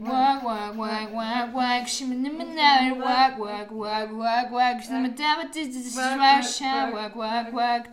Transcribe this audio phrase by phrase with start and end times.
[0.00, 1.86] Work, work, work, work, work.
[1.86, 4.82] Shimminimminari, Work, work, work, work, work.
[4.82, 5.34] Shimminimminari,
[6.94, 7.86] Work, work, work.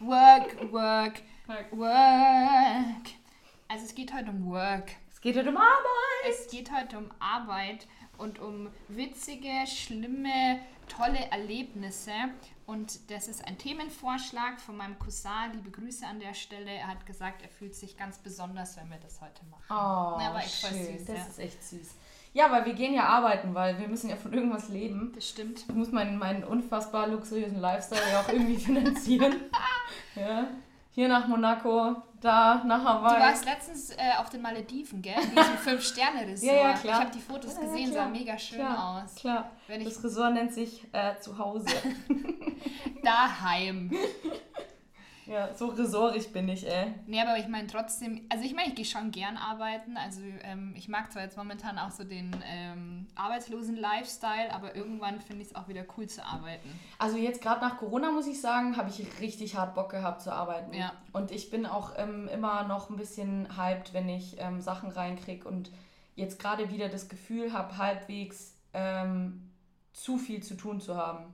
[0.00, 3.06] Work, work, work.
[3.68, 4.92] Also es geht heute um Work.
[5.12, 6.30] Es geht heute um Arbeit.
[6.30, 7.86] Es geht heute um Arbeit
[8.16, 12.12] und um witzige, schlimme, tolle Erlebnisse.
[12.66, 15.52] Und das ist ein Themenvorschlag von meinem Cousin.
[15.54, 16.70] Liebe Grüße an der Stelle.
[16.70, 19.64] Er hat gesagt, er fühlt sich ganz besonders, wenn wir das heute machen.
[19.68, 20.98] Oh, Na, war echt voll schön.
[20.98, 21.26] süß, das ja.
[21.26, 21.94] ist echt süß.
[22.34, 25.12] Ja, weil wir gehen ja arbeiten, weil wir müssen ja von irgendwas leben.
[25.14, 25.64] Das stimmt.
[25.68, 29.34] Ich muss meinen, meinen unfassbar luxuriösen Lifestyle ja auch irgendwie finanzieren.
[30.14, 30.48] ja.
[30.94, 33.20] Hier nach Monaco, da nach Du Hawaii.
[33.20, 35.14] warst letztens äh, auf den Malediven, gell?
[35.14, 36.52] In diesem Fünf-Sterne-Resort.
[36.52, 36.94] Ja, ja, klar.
[36.98, 38.04] Ich habe die Fotos Ja, ja, gesehen, klar.
[38.04, 39.14] sah mega schön klar, aus.
[39.14, 39.50] Klar.
[39.68, 41.66] Das Resort nennt sich äh, Zuhause.
[43.02, 43.90] daheim.
[45.26, 46.94] ja, so resortig bin ich, ey.
[47.06, 49.96] Nee, aber ich meine trotzdem, also ich meine, ich gehe schon gern arbeiten.
[49.96, 55.20] Also ähm, ich mag zwar jetzt momentan auch so den ähm, arbeitslosen Lifestyle, aber irgendwann
[55.20, 56.68] finde ich es auch wieder cool zu arbeiten.
[56.98, 60.32] Also jetzt gerade nach Corona muss ich sagen, habe ich richtig hart Bock gehabt zu
[60.32, 60.74] arbeiten.
[60.74, 60.92] Ja.
[61.12, 65.46] Und ich bin auch ähm, immer noch ein bisschen hyped, wenn ich ähm, Sachen reinkriege
[65.46, 65.70] und
[66.16, 69.50] jetzt gerade wieder das Gefühl habe, halbwegs ähm,
[69.92, 71.32] zu viel zu tun zu haben.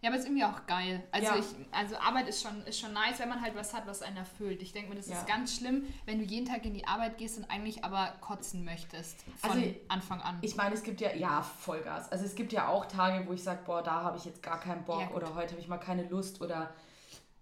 [0.00, 1.02] Ja, aber es ist irgendwie auch geil.
[1.10, 1.36] Also, Ja.
[1.38, 4.16] ich, also Arbeit ist schon, ist schon nice, wenn man halt was hat, was einen
[4.16, 4.62] erfüllt.
[4.62, 5.18] Ich denke mir, das Ja.
[5.18, 8.64] ist ganz schlimm, wenn du jeden Tag in die Arbeit gehst und eigentlich aber kotzen
[8.64, 9.16] möchtest.
[9.38, 10.38] Von Also, Anfang an.
[10.42, 12.12] Ich meine, es gibt ja, ja, Vollgas.
[12.12, 14.60] Also es gibt ja auch Tage, wo ich sage, boah, da habe ich jetzt gar
[14.60, 16.72] keinen Bock Ja, oder heute habe ich mal keine Lust oder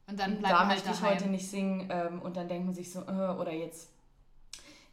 [0.08, 1.14] und dann da halt möchte ich daheim.
[1.16, 3.91] heute nicht singen ähm, und dann denkt man sich so, äh, oder jetzt.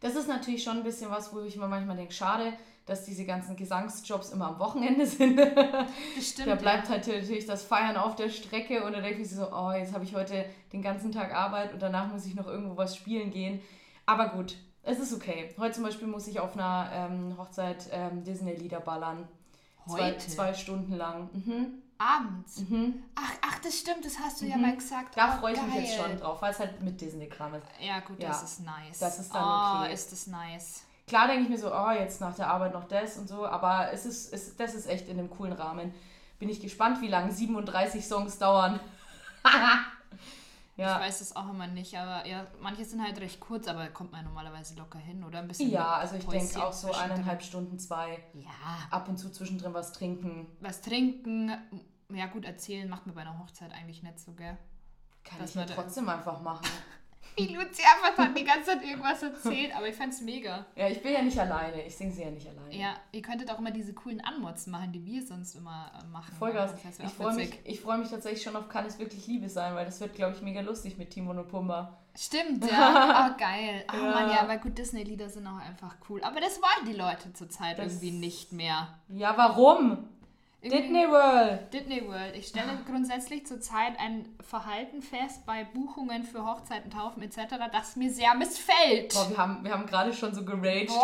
[0.01, 2.51] Das ist natürlich schon ein bisschen was, wo ich mir manchmal denke, schade,
[2.85, 5.37] dass diese ganzen Gesangsjobs immer am Wochenende sind.
[5.37, 6.47] Das stimmt.
[6.49, 9.71] da bleibt halt natürlich das Feiern auf der Strecke und dann denke ich so, oh,
[9.71, 12.95] jetzt habe ich heute den ganzen Tag Arbeit und danach muss ich noch irgendwo was
[12.95, 13.61] spielen gehen.
[14.05, 15.55] Aber gut, es ist okay.
[15.57, 19.27] Heute zum Beispiel muss ich auf einer ähm, Hochzeit ähm, Disney-Lieder ballern.
[19.87, 20.27] Zwei, Heute?
[20.27, 21.29] zwei Stunden lang.
[21.33, 21.67] Mhm.
[21.97, 22.59] Abends.
[22.69, 23.01] Mhm.
[23.15, 24.61] Ach, ach, das stimmt, das hast du ja Mhm.
[24.61, 25.15] mal gesagt.
[25.15, 26.09] Da Oh, freue ich mich jetzt geil.
[26.09, 27.63] schon drauf, weil es halt mit Disney-Kram ist.
[27.79, 28.99] Ja, gut, Ja, das ist nice.
[28.99, 29.93] das ist dann oh, okay.
[29.93, 30.83] ist das nice.
[31.07, 33.91] Klar denke ich mir so, oh, jetzt nach der Arbeit noch das und so, aber
[33.91, 35.93] es ist, es, das ist echt in einem coolen Rahmen.
[36.39, 38.79] Bin ich gespannt, wie lange 37 Songs dauern.
[40.75, 40.99] Ich ja.
[40.99, 44.25] weiß es auch immer nicht, aber ja, manche sind halt recht kurz, aber kommt man
[44.25, 45.37] normalerweise locker hin, oder?
[45.37, 48.23] Ein bisschen ja, also ich denke auch so eineinhalb Stunden, zwei.
[48.33, 48.49] Ja,
[48.89, 50.47] Ab und zu zwischendrin was trinken.
[50.61, 51.51] was trinken,
[52.09, 54.57] ja gut, erzählen macht mir bei einer Hochzeit eigentlich nicht so, gell?
[55.23, 56.65] Kann Das ich ja trotzdem einfach machen.
[57.37, 60.65] Wie Luzi einfach dann die ganze Zeit irgendwas erzählt, aber ich fand's mega.
[60.75, 61.81] Ja, ich bin ja nicht alleine.
[61.83, 62.75] Ich singe sie ja nicht alleine.
[62.75, 66.33] Ja, ihr könntet auch immer diese coolen Anmods machen, die wir sonst immer äh, machen.
[66.37, 66.73] Vollgas.
[66.83, 69.49] Das wär Ich freue mich, ich freu mich tatsächlich schon auf Kann es wirklich Liebe
[69.49, 71.97] sein, weil das wird, glaube ich, mega lustig mit Timon und Pumba.
[72.15, 73.31] Stimmt, ja.
[73.33, 73.83] Oh, geil.
[73.91, 74.11] Oh Ja.
[74.11, 76.21] Mann, ja, aber gut, Disney-Lieder sind auch einfach cool.
[76.23, 78.87] Aber das wollen die Leute zurzeit Das- irgendwie nicht mehr.
[79.09, 80.09] Ja, warum?
[80.71, 81.73] Disney World.
[81.73, 82.35] Disney World.
[82.35, 88.11] Ich stelle grundsätzlich zurzeit ein Verhalten fest bei Buchungen für Hochzeiten, Taufen etc., das mir
[88.11, 89.13] sehr missfällt.
[89.13, 90.91] Boah, wir haben, wir haben gerade schon so geraged.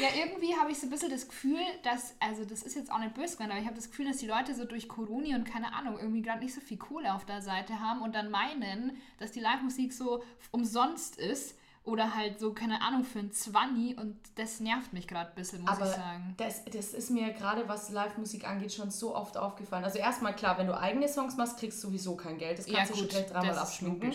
[0.00, 2.98] Ja, irgendwie habe ich so ein bisschen das Gefühl, dass, also das ist jetzt auch
[2.98, 5.44] nicht böse gemeint, aber ich habe das Gefühl, dass die Leute so durch Corona und
[5.44, 9.00] keine Ahnung, irgendwie gerade nicht so viel Kohle auf der Seite haben und dann meinen,
[9.18, 10.22] dass die Live-Musik so
[10.52, 11.57] umsonst ist
[11.88, 15.62] oder halt so, keine Ahnung, für ein Zwanni und das nervt mich gerade ein bisschen,
[15.62, 16.34] muss Aber ich sagen.
[16.36, 19.84] das, das ist mir gerade, was Live-Musik angeht, schon so oft aufgefallen.
[19.84, 22.58] Also erstmal klar, wenn du eigene Songs machst, kriegst du sowieso kein Geld.
[22.58, 24.12] Das kannst du schon gleich dreimal abschminken.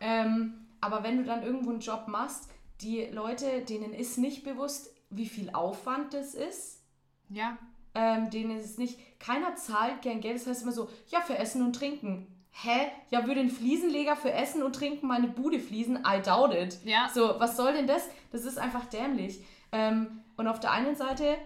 [0.00, 2.48] Ähm, aber wenn du dann irgendwo einen Job machst,
[2.80, 6.82] die Leute, denen ist nicht bewusst, wie viel Aufwand das ist.
[7.28, 7.58] Ja,
[7.94, 10.36] Ähm, denen ist es nicht, keiner zahlt gern Geld.
[10.36, 12.37] Das heißt immer so, ja, für Essen und Trinken.
[12.50, 12.90] Hä?
[13.10, 16.04] Ja, würde ein Fliesenleger für Essen und Trinken meine Bude fließen?
[16.06, 16.78] I doubt it.
[16.84, 17.08] Ja.
[17.12, 18.08] So, was soll denn das?
[18.32, 19.44] Das ist einfach dämlich.
[19.70, 21.36] Ähm, und auf der einen Seite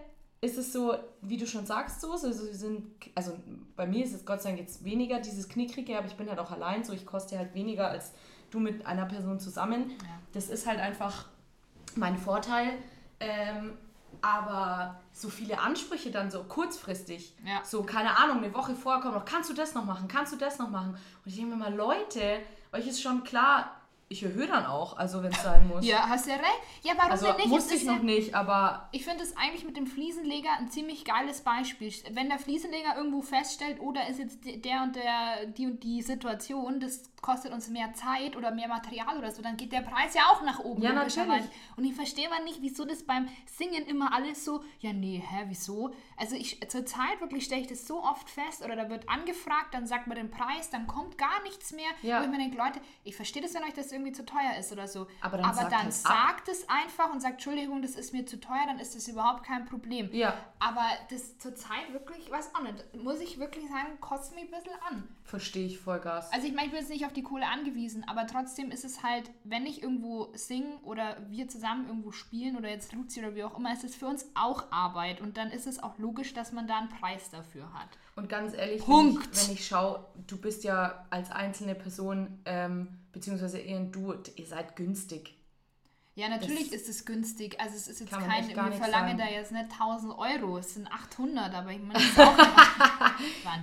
[0.41, 2.83] ist es so, wie du schon sagst, so, so, sind,
[3.15, 3.33] also
[3.75, 6.39] bei mir ist es Gott sei Dank jetzt weniger dieses Knickrige, aber ich bin halt
[6.39, 8.11] auch allein, so ich koste halt weniger als
[8.51, 9.91] du mit einer Person zusammen.
[10.01, 10.19] Ja.
[10.33, 11.27] Das ist halt einfach
[11.95, 12.73] mein Vorteil.
[13.19, 13.73] Ähm,
[14.23, 17.63] aber so viele Ansprüche dann so kurzfristig, Ja.
[17.63, 20.37] so keine Ahnung, eine Woche vorher kommen noch, kannst du das noch machen, kannst du
[20.37, 20.91] das noch machen?
[20.91, 22.39] Und ich denke mir mal, Leute,
[22.71, 23.71] euch ist schon klar,
[24.09, 25.85] ich erhöhe dann auch, also wenn es sein muss.
[25.85, 26.61] Ja, hast ja recht.
[26.83, 27.57] Ja, warum also denn nicht?
[27.57, 31.41] Ist ich noch nicht, aber Ich finde es eigentlich mit dem Fliesenleger ein ziemlich geiles
[31.41, 31.91] Beispiel.
[32.11, 36.79] Wenn der Fliesenleger irgendwo feststellt, oder ist jetzt der und der, die und die Situation,
[36.79, 40.23] das kostet uns mehr Zeit oder mehr Material oder so, dann geht der Preis ja
[40.31, 40.83] auch nach oben.
[40.83, 41.45] Ja, natürlich.
[41.75, 45.45] Und ich verstehe mal nicht, wieso das beim Singen immer alles so, ja, nee, hä,
[45.47, 45.95] wieso?
[46.17, 49.73] Also ich zur Zeit wirklich stelle ich das so oft fest oder da wird angefragt,
[49.73, 51.89] dann sagt man den Preis, dann kommt gar nichts mehr.
[52.01, 52.19] Ja.
[52.19, 54.71] Wo ich mir denke, Leute, ich verstehe das, wenn euch das irgendwie zu teuer ist
[54.71, 55.07] oder so.
[55.21, 55.91] Aber dann sagt halt ab.
[55.93, 59.43] sagt es einfach und sagt, Entschuldigung, das ist mir zu teuer, dann ist das überhaupt
[59.43, 60.09] kein Problem.
[60.11, 60.33] Ja.
[60.59, 64.51] Aber das zur Zeit wirklich, weiß auch nicht, muss ich wirklich sagen, kostet mich ein
[64.51, 65.07] bisschen an.
[65.23, 66.31] Verstehe ich voll Gas.
[66.33, 69.03] Also ich meine, ich bin jetzt nicht auf die Kohle angewiesen, aber trotzdem ist es
[69.03, 73.43] halt, wenn ich irgendwo singe oder wir zusammen irgendwo spielen oder jetzt Luzi oder wie
[73.43, 76.51] auch immer, ist es für uns auch Arbeit und dann ist es auch logisch, dass
[76.51, 77.89] man da einen Preis dafür hat.
[78.15, 79.25] Und ganz ehrlich, Punkt.
[79.25, 84.13] wenn ich, wenn ich schaue, du bist ja als einzelne Person, ähm, beziehungsweise ihr du,
[84.35, 85.35] ihr seid günstig.
[86.15, 87.59] Ja, natürlich ist es günstig.
[87.59, 91.51] Also es ist jetzt kein, wir verlangen da jetzt nicht 1000 Euro, es sind 800,
[91.55, 92.35] aber ich meine, das ist auch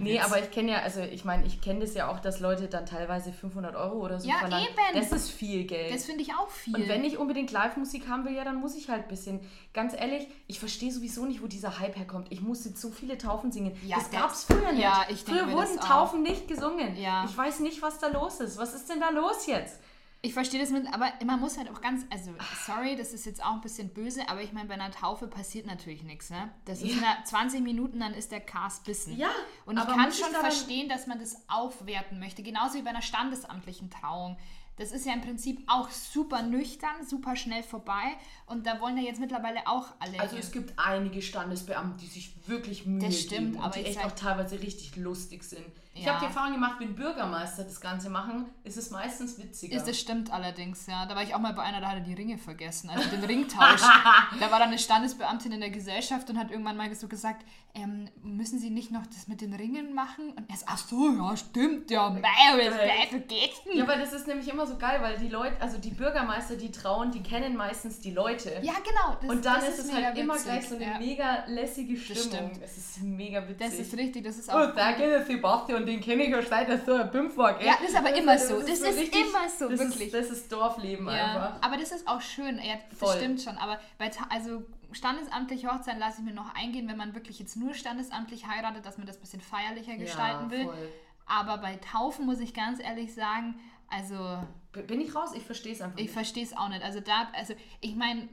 [0.00, 0.24] Nee, Witz.
[0.24, 2.86] aber ich kenne ja, also ich meine, ich kenne das ja auch, dass Leute dann
[2.86, 4.66] teilweise 500 Euro oder so Ja, verlangen.
[4.66, 5.00] eben.
[5.00, 5.94] Das ist viel Geld.
[5.94, 6.74] Das finde ich auch viel.
[6.74, 9.40] und wenn ich unbedingt Live-Musik haben will, ja, dann muss ich halt ein bisschen.
[9.72, 12.26] Ganz ehrlich, ich verstehe sowieso nicht, wo dieser Hype herkommt.
[12.30, 13.76] Ich musste so viele Taufen singen.
[13.86, 14.82] Ja, das das- gab es früher nicht.
[14.82, 15.86] ja, ich früher wurden das.
[15.86, 16.96] Taufen nicht gesungen.
[16.96, 17.24] Ja.
[17.28, 18.58] Ich weiß nicht, was da los ist.
[18.58, 19.78] Was ist denn da los jetzt?
[20.22, 22.32] Ich verstehe das mit, aber man muss halt auch ganz, also
[22.66, 25.66] sorry, das ist jetzt auch ein bisschen böse, aber ich meine, bei einer Taufe passiert
[25.66, 26.50] natürlich nichts, ne?
[26.66, 27.14] Das ist Ja.
[27.16, 29.16] eine 20 Minuten, dann ist der Cast bissen.
[29.16, 29.30] Ja,
[29.64, 33.88] Und ich kann schon verstehen, dass man das aufwerten möchte, genauso wie bei einer standesamtlichen
[33.88, 34.36] Trauung.
[34.76, 39.02] Das ist ja im Prinzip auch super nüchtern, super schnell vorbei und da wollen ja
[39.02, 40.18] jetzt mittlerweile auch alle.
[40.20, 43.84] Also es gibt einige Standesbeamte, die sich wirklich Mühe Das stimmt, geben und aber die
[43.84, 45.64] echt sag- auch teilweise richtig lustig sind.
[46.00, 46.12] Ich Ja.
[46.14, 49.76] habe die Erfahrung gemacht, wenn Bürgermeister das Ganze machen, ist es meistens witziger.
[49.76, 51.04] Ist, das stimmt allerdings, ja.
[51.04, 53.82] Da war ich auch mal bei einer, da hatte die Ringe vergessen, also den Ringtausch.
[54.40, 57.44] da war dann eine Standesbeamtin in der Gesellschaft und hat irgendwann mal so gesagt,
[57.74, 60.30] ähm, müssen Sie nicht noch das mit den Ringen machen?
[60.30, 62.20] Und er so, ach so, ja, stimmt, ja, mei,
[62.56, 62.88] jetzt Geil.
[63.10, 63.70] vergessen.
[63.74, 66.72] ja, aber das ist nämlich immer so geil, weil die Leute, also die Bürgermeister, die
[66.72, 68.58] trauen, die kennen meistens die Leute.
[68.62, 69.16] Ja, genau.
[69.20, 70.46] Das, und dann das ist es halt immer witzig.
[70.46, 70.98] gleich so eine ja.
[70.98, 72.22] mega lässige Stimmung.
[72.54, 72.60] stimmt.
[72.64, 73.58] Es ist mega witzig.
[73.58, 74.74] Das ist richtig, das ist Oh, auch.
[74.74, 77.66] danke, der Sebastian, den kenne ich ja seit er so ein gell?
[77.66, 78.66] Ja, das ist aber immer so- so.
[78.66, 80.06] Das ist immer so, das wirklich.
[80.06, 81.62] Ist, das ist Dorfleben ja, einfach.
[81.62, 83.16] aber das ist auch schön, ja, das Voll.
[83.16, 83.56] stimmt schon.
[83.58, 87.74] Aber bei also standesamtliche Hochzeiten lasse ich mir noch eingehen, wenn man wirklich jetzt nur
[87.74, 90.64] standesamtlich heiratet, dass man das ein bisschen feierlicher gestalten will.
[90.64, 90.92] voll.
[91.26, 93.54] Aber bei Taufen muss ich ganz ehrlich sagen,
[93.88, 94.42] also
[94.72, 95.30] Bin ich raus?
[95.34, 96.82] Ich verstehe es einfach ich verstehe es auch nicht.
[96.82, 98.28] Also da, also ich meine,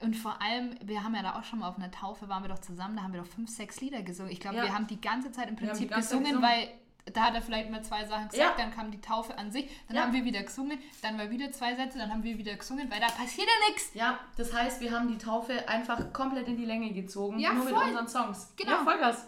[0.00, 2.48] und vor allem, wir haben ja da auch schon mal auf einer Taufe, waren wir
[2.48, 4.32] doch zusammen, da haben wir doch fünf, sechs Lieder gesungen.
[4.32, 4.62] Ich glaube, Ja.
[4.64, 6.42] wir haben die ganze Zeit im Prinzip gesungen, gesungen.
[6.42, 6.68] weil
[7.12, 8.64] da hat er vielleicht mal zwei Sachen gesagt, Ja.
[8.64, 10.02] dann kam die Taufe an sich, dann Ja.
[10.02, 13.00] haben wir wieder gesungen, dann war wieder zwei Sätze, dann haben wir wieder gesungen, weil
[13.00, 13.90] da passiert ja nichts.
[13.94, 17.38] Ja, das heißt, wir haben die Taufe einfach komplett in die Länge gezogen.
[17.38, 17.84] Ja, nur mit voll.
[17.84, 18.52] unseren Songs.
[18.56, 18.72] Genau.
[18.72, 19.26] Ja, Vollgas.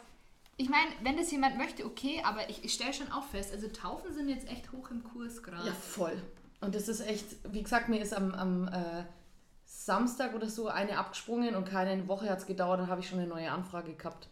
[0.58, 3.68] Ich meine, wenn das jemand möchte, okay, aber ich, ich stelle schon auch fest, also
[3.68, 5.66] Taufen sind jetzt echt hoch im Kurs gerade.
[5.66, 6.22] Ja, voll.
[6.60, 9.04] Und das ist echt, wie gesagt, mir ist am, am äh,
[9.84, 13.18] Samstag oder so eine abgesprungen und keine Woche hat es gedauert, dann habe ich schon
[13.18, 14.28] eine neue Anfrage gehabt.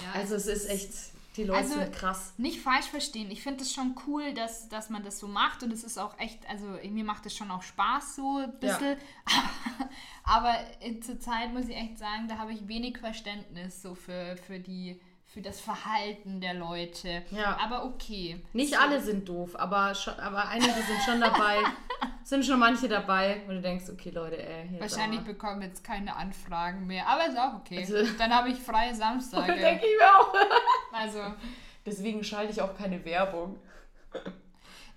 [0.00, 0.90] Ja, Also es ist echt,
[1.36, 2.32] die Leute Also- sind krass.
[2.36, 3.30] nicht falsch verstehen.
[3.30, 6.18] Ich finde es schon cool, dass, dass man das so macht und es ist auch
[6.18, 8.96] echt, also mir macht es schon auch Spaß so ein bisschen.
[10.24, 14.36] Aber in, zur Zeit muss ich echt sagen, da habe ich wenig Verständnis so für,
[14.36, 15.00] für die
[15.36, 17.22] für das Verhalten der Leute.
[17.30, 17.58] Ja.
[17.62, 18.42] Aber okay.
[18.54, 18.80] Nicht So.
[18.80, 21.58] alle sind doof, aber, schon, aber einige sind schon dabei.
[22.24, 24.80] sind schon manche dabei, wo du denkst, okay Leute, ey.
[24.80, 25.28] Wahrscheinlich aber.
[25.34, 27.80] bekommen jetzt keine Anfragen mehr, aber ist auch okay.
[27.80, 29.52] Also- Dann habe ich freie Samstage.
[29.60, 30.34] denke ich mir auch.
[30.90, 31.20] Also,
[31.84, 33.58] Deswegen schalte ich auch keine Werbung.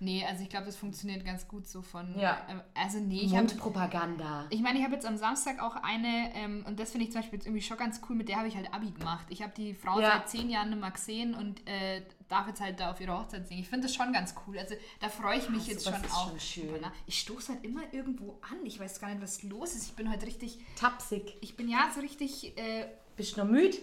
[0.00, 2.18] Nee, also ich glaube, das funktioniert ganz gut so von.
[2.18, 2.38] Ja.
[2.48, 4.46] äh, Also, nee, ich habe Mundpropaganda.
[4.50, 7.20] Ich meine, ich habe jetzt am Samstag auch eine, ähm, und das finde ich zum
[7.20, 9.26] Beispiel jetzt irgendwie schon ganz cool, mit der habe ich halt Abi gemacht.
[9.28, 10.12] Ich habe die Frau Ja.
[10.18, 13.46] seit zehn Jahren nicht mehr gesehen und äh, darf jetzt halt da auf ihre Hochzeit
[13.48, 13.60] singen.
[13.60, 14.58] Ich finde das schon ganz cool.
[14.58, 16.28] Also da freue ich mich Ah, jetzt schon ist auch.
[16.30, 16.66] schon schön.
[16.68, 16.92] drüber, ne?
[17.06, 18.64] Ich stoße halt immer irgendwo an.
[18.64, 19.84] Ich weiß gar nicht, was los ist.
[19.86, 21.34] Ich bin heute richtig, Tapsig.
[21.40, 23.76] ich bin ja so richtig, äh, Bist du noch müde?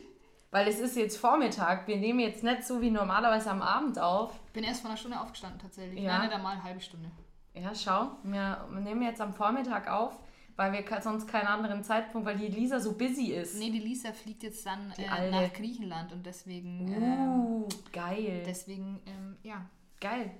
[0.51, 1.88] Weil es ist jetzt Vormittag.
[1.88, 4.39] Wir nehmen jetzt nicht so wie normalerweise am Abend auf.
[4.54, 6.01] bin erst vor einer Stunde aufgestanden tatsächlich.
[6.01, 6.20] Ja.
[6.20, 7.12] Nein, nicht einmal eine halbe Stunde.
[7.54, 8.12] Ja, schau.
[8.24, 10.18] Wir nehmen jetzt am Vormittag auf,
[10.56, 13.58] weil wir sonst keinen anderen Zeitpunkt, weil die Lisa so busy ist.
[13.60, 18.44] Nee, die Lisa fliegt jetzt dann äh, nach Griechenland und deswegen, ähm, Uh, geil.
[18.46, 19.66] deswegen, ähm, ja,
[20.00, 20.32] geil.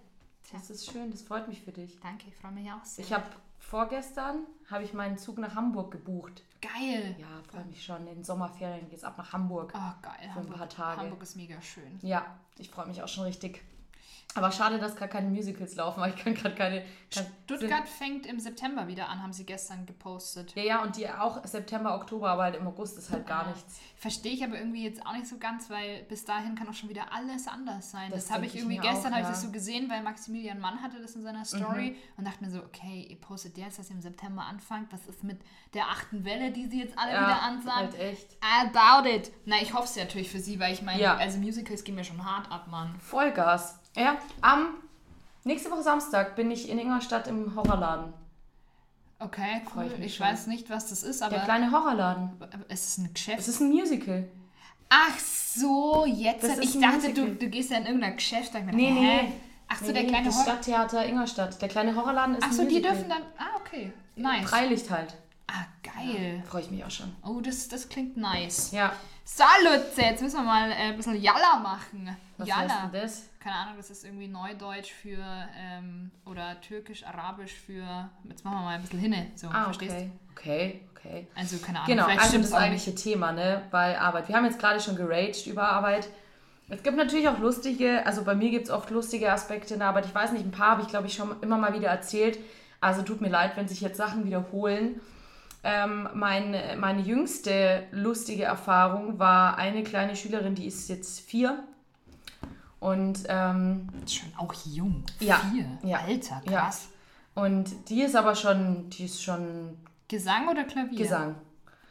[0.54, 2.00] Das ist schön, das freut mich für dich.
[2.00, 3.04] danke, ich freue mich auch sehr.
[3.04, 3.26] Ich habe
[3.60, 6.44] vorgestern habe ich meinen Zug nach Hamburg gebucht.
[6.62, 7.16] Geil.
[7.20, 8.08] Ja, freue mich schon.
[8.08, 9.74] In den Sommerferien geht's ab nach Hamburg.
[9.76, 10.30] Oh, geil.
[10.34, 11.02] Für ein paar Tage.
[11.02, 12.00] Hamburg ist mega schön.
[12.02, 13.64] Ja, ich freue mich auch schon richtig.
[14.36, 16.84] Aber schade, dass gerade keine Musicals laufen, weil ich kann gerade keine.
[17.12, 20.54] Kann, Stuttgart fängt im September wieder an, haben sie gestern gepostet.
[20.56, 23.54] Ja, ja, und die auch September, Oktober, aber halt im August ist halt gar Ja.
[23.54, 23.80] nichts.
[23.96, 26.90] Verstehe ich aber irgendwie jetzt auch nicht so ganz, weil bis dahin kann auch schon
[26.90, 28.12] wieder alles anders sein.
[28.12, 29.30] Das, Das habe ich irgendwie gestern auch, ja.
[29.30, 32.60] das so gesehen, weil Maximilian Mann hatte das in seiner Story und dachte mir so,
[32.60, 34.92] okay, ihr postet jetzt, dass ihr im September anfangt.
[34.94, 35.40] Was ist mit
[35.74, 37.72] der achten Welle, die sie jetzt alle wieder ansagen?
[37.76, 38.34] halt echt.
[38.44, 39.32] I doubt it.
[39.46, 41.16] Na, ich hoffe es ja natürlich für sie, weil ich meine, Ja.
[41.16, 43.00] also Musicals gehen mir schon hart ab, Mann.
[43.00, 43.80] Vollgas.
[43.98, 44.76] Ja, am
[45.44, 48.14] nächste Woche Samstag bin ich in Ingolstadt im Horrorladen.
[49.20, 49.86] Okay, Freu cool.
[49.88, 50.28] ich Ich, mich schon.
[50.28, 52.30] weiß nicht, was das ist, aber Der kleine Horrorladen.
[52.70, 53.40] es ist ein Geschäft.
[53.40, 54.28] Es ist ein Musical.
[54.90, 56.46] Ach so, jetzt.
[56.62, 58.54] Ich dachte, du, du gehst ja in irgendein Geschäft.
[58.54, 59.18] Da hab ich mir Nee, nee.
[59.22, 59.32] hä?
[59.68, 60.46] Ach so, Nee, der nee, kleine das Horror.
[60.46, 61.62] Stadttheater Ingolstadt.
[61.62, 63.24] Der kleine Horrorladen ist Ach so, die dürfen dann.
[63.38, 63.92] Ah, okay.
[64.16, 64.50] Nice.
[64.50, 65.16] Freilicht halt.
[65.48, 66.44] Ah, geil.
[66.48, 67.14] Freue ich mich auch schon.
[67.26, 68.72] Oh, das, das klingt nice.
[68.72, 68.94] Ja.
[69.30, 72.16] So, Lutze, jetzt müssen wir mal äh, ein bisschen Jalla machen.
[72.38, 72.62] Was Jalla.
[72.62, 73.30] heißt denn das?
[73.42, 75.18] Keine Ahnung, das ist irgendwie Neudeutsch für
[75.60, 78.10] ähm, oder Türkisch-Arabisch für.
[78.24, 79.28] Jetzt machen wir mal ein bisschen hinne.
[79.36, 80.12] So, Ah, verstehst okay.
[80.32, 81.28] Okay, okay.
[81.36, 81.88] Also, keine Ahnung.
[81.90, 84.30] Genau, vielleicht also das eigentliche Thema, ne, bei Arbeit.
[84.30, 86.08] Wir haben jetzt gerade schon geraged über Arbeit.
[86.70, 89.90] Es gibt natürlich auch lustige, also bei mir gibt es oft lustige Aspekte in der
[89.90, 90.06] Arbeit.
[90.06, 92.40] Ich weiß nicht, ein paar habe ich, glaube ich, schon immer mal wieder erzählt.
[92.80, 95.02] Also tut mir leid, wenn sich jetzt Sachen wiederholen.
[95.70, 101.62] Ähm, meine, meine jüngste lustige Erfahrung war eine kleine Schülerin, die ist jetzt vier.
[102.80, 103.90] Und ähm.
[104.08, 105.04] Schon auch jung.
[105.20, 105.66] Ja, Vier.
[105.84, 106.62] ja, Alter, ja.
[106.62, 106.88] krass.
[107.36, 111.00] Und die ist aber schon, die ist schon Gesang oder Klavier?
[111.00, 111.36] Gesang.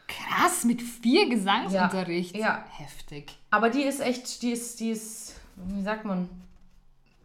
[0.08, 2.34] Krass, mit vier Gesangsunterricht.
[2.34, 2.64] Ja.
[2.78, 3.36] Heftig.
[3.50, 6.30] Aber die ist echt, die ist, die ist, wie sagt man?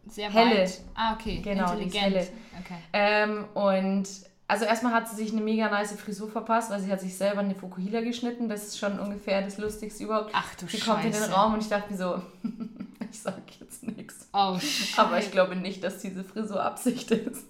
[0.06, 0.62] Sehr Helle.
[0.64, 0.80] weit.
[0.94, 1.40] Ah, okay.
[1.42, 2.14] Genau, die ist Intelligent.
[2.14, 2.28] helle.
[2.60, 2.78] Okay.
[2.92, 4.08] Ähm, und
[4.52, 7.40] also erstmal hat sie sich eine mega nice Frisur verpasst, weil sie hat sich selber
[7.40, 8.50] eine Fukuhila geschnitten.
[8.50, 10.30] Das ist schon ungefähr das Lustigste überhaupt.
[10.34, 11.32] Ach du sie kommt in den Scheiße.
[11.32, 12.20] Raum und ich dachte mir so,
[13.10, 14.28] ich sag jetzt nichts.
[14.34, 15.00] Oh, Scheiße.
[15.00, 17.46] Aber ich glaube nicht, dass diese Frisur Absicht ist.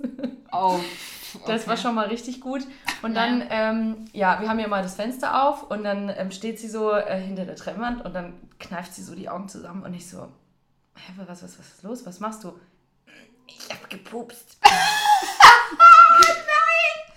[0.52, 0.78] Oh.
[1.46, 1.70] Das okay.
[1.70, 2.60] war schon mal richtig gut.
[3.00, 3.26] Und Ja.
[3.26, 6.68] dann, ähm, ja, wir haben ja mal das Fenster auf und dann ähm, steht sie
[6.68, 10.10] so äh, hinter der Treppenwand und dann kneift sie so die Augen zusammen und ich
[10.10, 10.28] so,
[10.94, 12.04] hä, was, was, was ist los?
[12.04, 12.52] Was machst du?
[13.46, 14.58] Ich hab gepupst.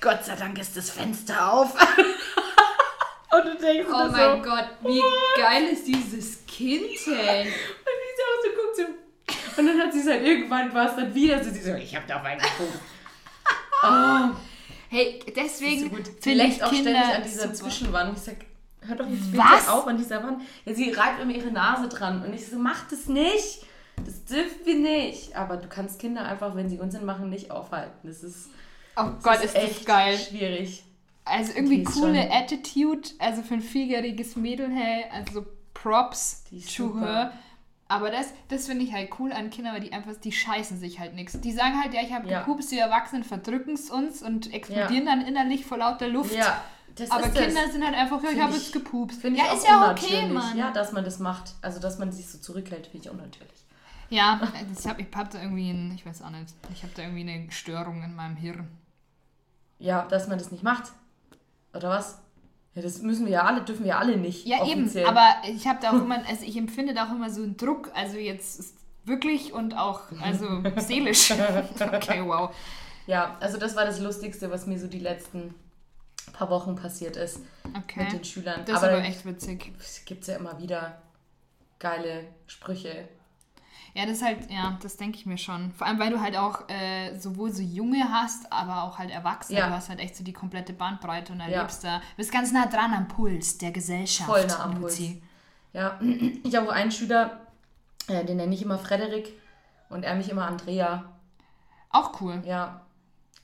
[0.06, 1.74] Gott sei Dank ist das Fenster auf.
[3.34, 5.02] und du denkst Oh mein so, Gott, wie
[5.36, 7.42] geil ist dieses Kind, ey.
[7.42, 9.60] Und wie sie auch so guckt so.
[9.60, 11.96] Und dann hat sie es halt irgendwann war es dann wieder so, sie so, ich
[11.96, 12.80] hab da auf einen gepupst.
[13.84, 14.36] oh.
[14.90, 17.54] Hey, deswegen so leckt auch Kinder ständig an dieser super.
[17.56, 18.16] Zwischenwand.
[18.16, 18.36] Ich sag,
[18.82, 19.62] hör doch jetzt Was?
[19.62, 20.44] bitte auf an dieser Wand.
[20.66, 22.24] Ja, sie reibt immer ihre Nase dran.
[22.24, 23.66] Und ich so, mach das nicht.
[24.06, 25.36] Das dürfen wir nicht.
[25.36, 28.08] Aber du kannst Kinder einfach, wenn sie Unsinn machen, nicht aufhalten.
[28.08, 28.50] Das ist,
[28.98, 30.18] Oh das Gott, ist das echt geil.
[30.18, 30.84] schwierig.
[31.26, 36.58] Also irgendwie ist coole schon- Attitude, also für ein vierjähriges Mädel, hey, also Props Die
[36.58, 37.06] ist to super.
[37.06, 37.34] her.
[37.88, 41.00] Aber das, das finde ich halt cool an Kindern, weil die einfach, die scheißen sich
[41.00, 41.40] halt nichts.
[41.42, 42.40] Die sagen halt, ja, ich habe Ja.
[42.40, 46.34] gepupst, die Erwachsenen verdrücken es uns und explodieren dann innerlich vor lauter Luft.
[46.34, 46.64] Ja,
[46.96, 47.74] das Aber ist Kinder das.
[47.74, 49.24] sind halt einfach, ja, ich habe jetzt gepupst.
[49.24, 50.26] Ja, ich ist auch ja okay.
[50.28, 50.58] Mann.
[50.58, 51.54] Ja, dass man das macht.
[51.62, 53.52] Also, dass man sich so zurückhält, finde ich unnatürlich.
[54.10, 54.40] Ja,
[54.80, 57.22] ich habe ich hab da irgendwie, ein, ich weiß auch nicht, ich habe da irgendwie
[57.30, 58.68] eine Störung in meinem Hirn.
[59.80, 60.92] Ja, dass man das nicht macht.
[61.74, 62.20] Oder was?
[62.74, 64.46] Ja, das müssen wir ja alle, dürfen wir alle nicht.
[64.46, 65.06] Ja, offiziell.
[65.06, 67.56] eben, aber ich habe da auch immer, also ich empfinde da auch immer so einen
[67.58, 71.32] Druck, also jetzt ist wirklich und auch, also seelisch.
[71.80, 72.54] Okay, wow.
[73.08, 75.54] Ja, also das war das Lustigste, was mir so die letzten
[76.34, 77.40] paar Wochen passiert ist
[77.78, 78.04] Okay.
[78.04, 78.62] mit den Schülern.
[78.66, 79.72] Das ist aber aber echt witzig.
[79.80, 81.02] es gibt ja immer wieder
[81.80, 83.08] geile Sprüche.
[83.98, 85.72] Ja, das ist halt, ja, das denke ich mir schon.
[85.72, 89.58] Vor allem, weil du halt auch äh, sowohl so Junge hast, aber auch halt Erwachsene.
[89.60, 89.68] Ja.
[89.68, 91.46] Du hast halt echt so die komplette Bandbreite und Ja.
[91.46, 95.24] erlebst da, bist ganz nah dran am Puls der Gesellschaft, Voll nah am Luzi.
[95.72, 95.98] Ja,
[96.44, 97.40] ich habe auch einen Schüler,
[98.08, 99.32] äh, den nenne ich immer Frederik
[99.90, 101.06] und er mich immer Andrea.
[101.90, 102.44] Auch cool.
[102.46, 102.82] Ja,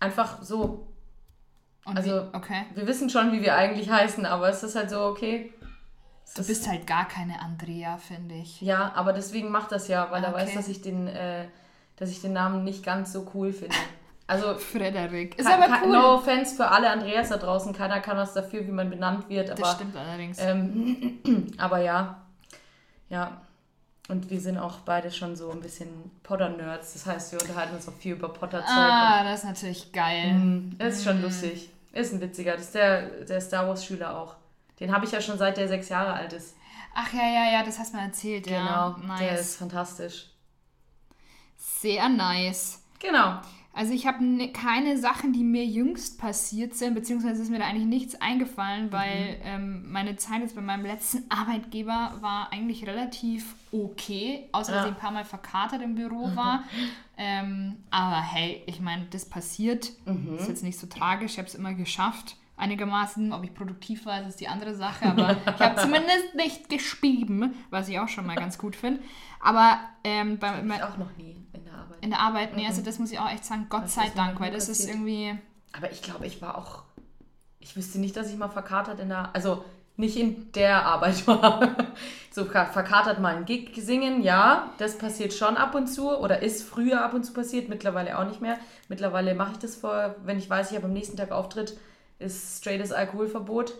[0.01, 0.85] einfach so.
[1.85, 2.65] Und Also- okay.
[2.75, 5.53] Wir wissen schon, wie wir eigentlich heißen, aber es ist halt so, okay.
[6.35, 8.61] Du ist- bist halt gar keine Andrea, finde ich.
[8.61, 10.43] Ja, aber deswegen macht das ja, weil er Okay.
[10.43, 11.45] weiß, dass ich den, äh,
[11.97, 13.75] dass ich den Namen nicht ganz so cool finde.
[14.27, 15.37] Also Frederik.
[15.37, 15.91] Ist aber cool.
[15.91, 17.73] No offense für alle Andreas da draußen.
[17.73, 19.49] Keiner kann was dafür, wie man benannt wird.
[19.51, 20.37] Aber, das stimmt allerdings.
[20.39, 21.19] Ähm,
[21.57, 22.21] aber ja.
[23.09, 23.41] Ja.
[24.07, 25.87] Und wir sind auch beide schon so ein bisschen
[26.23, 26.93] Potter-Nerds.
[26.93, 28.67] Das heißt, wir unterhalten uns auch viel über Potter-Zeug.
[28.69, 30.31] ah, das ist natürlich geil.
[30.31, 31.69] und, mm, ist schon lustig.
[31.93, 32.53] Ist ein witziger.
[32.53, 34.35] Das ist der, der Star Wars-Schüler auch.
[34.81, 36.57] Den habe ich ja schon seit der sechs Jahre alt ist.
[36.93, 38.57] Ach ja, ja, ja, das hast du mir erzählt, Genau.
[38.59, 38.95] ja.
[39.19, 39.41] Der Nice.
[39.41, 40.25] ist fantastisch.
[41.55, 42.83] Sehr nice.
[42.99, 43.39] Genau.
[43.73, 47.65] Also ich habe ne, keine Sachen, die mir jüngst passiert sind, beziehungsweise ist mir da
[47.65, 49.41] eigentlich nichts eingefallen, weil mhm.
[49.43, 54.79] ähm, meine Zeit jetzt bei meinem letzten Arbeitgeber war eigentlich relativ okay, außer ja.
[54.79, 56.35] dass ich ein paar Mal verkatert im Büro mhm.
[56.35, 56.63] war.
[57.17, 59.91] Ähm, aber hey, ich meine, das passiert.
[60.05, 60.37] Mhm.
[60.37, 63.33] Ist jetzt nicht so tragisch, ich habe es immer geschafft einigermaßen.
[63.33, 65.05] Ob ich produktiv war, ist die andere Sache.
[65.05, 69.01] Aber ich habe zumindest nicht geschrieben, was ich auch schon mal ganz gut finde.
[69.39, 71.97] Aber ähm, bei, das ich auch noch nie in der Arbeit.
[72.01, 72.85] In der Arbeit, nee, also mhm.
[72.85, 74.89] das muss ich auch echt sagen, Gott das sei Dank, weil das passiert.
[74.89, 75.37] ist irgendwie.
[75.73, 76.83] Aber ich glaube, ich war auch.
[77.59, 79.33] Ich wüsste nicht, dass ich mal verkatert in der.
[79.33, 79.63] Also
[79.97, 81.75] nicht in der Arbeit war.
[82.31, 86.63] so verkatert mal ein Gig singen, ja, das passiert schon ab und zu oder ist
[86.63, 88.57] früher ab und zu passiert, mittlerweile auch nicht mehr.
[88.87, 91.77] Mittlerweile mache ich das vor, wenn ich weiß, ich habe am nächsten Tag Auftritt,
[92.21, 93.73] ist straightes Alkoholverbot.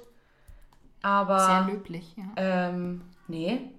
[1.01, 1.39] Aber.
[1.39, 2.25] Sehr löblich, ja.
[2.35, 3.71] Ähm, nee,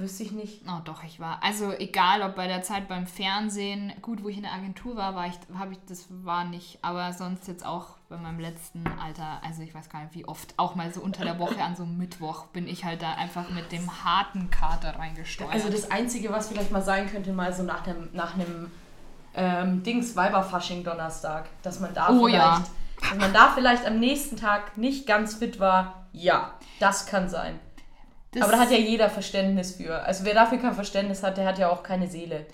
[0.00, 0.62] Wüsste ich nicht.
[0.66, 1.42] Oh, doch, ich war.
[1.42, 5.14] Also egal, ob bei der Zeit beim Fernsehen, gut, wo ich in der Agentur war,
[5.14, 9.40] war ich, habe ich, das war nicht, aber sonst jetzt auch bei meinem letzten Alter,
[9.44, 11.82] also ich weiß gar nicht, wie oft, auch mal so unter der Woche an so
[11.82, 15.52] einem Mittwoch bin ich halt da einfach mit dem harten Kater reingesteuert.
[15.52, 18.70] Also das Einzige, was vielleicht mal sein könnte, mal so nach einem, nach einem
[19.34, 22.64] ähm, Dings Weiberfasching Donnerstag, dass man da oh, vielleicht, ja.
[23.00, 27.58] Dass man da vielleicht am nächsten Tag nicht ganz fit war, ja, das kann sein.
[28.32, 30.02] Das aber da hat ja jeder Verständnis für.
[30.04, 32.46] Also wer dafür kein Verständnis hat, der hat ja auch keine Seele.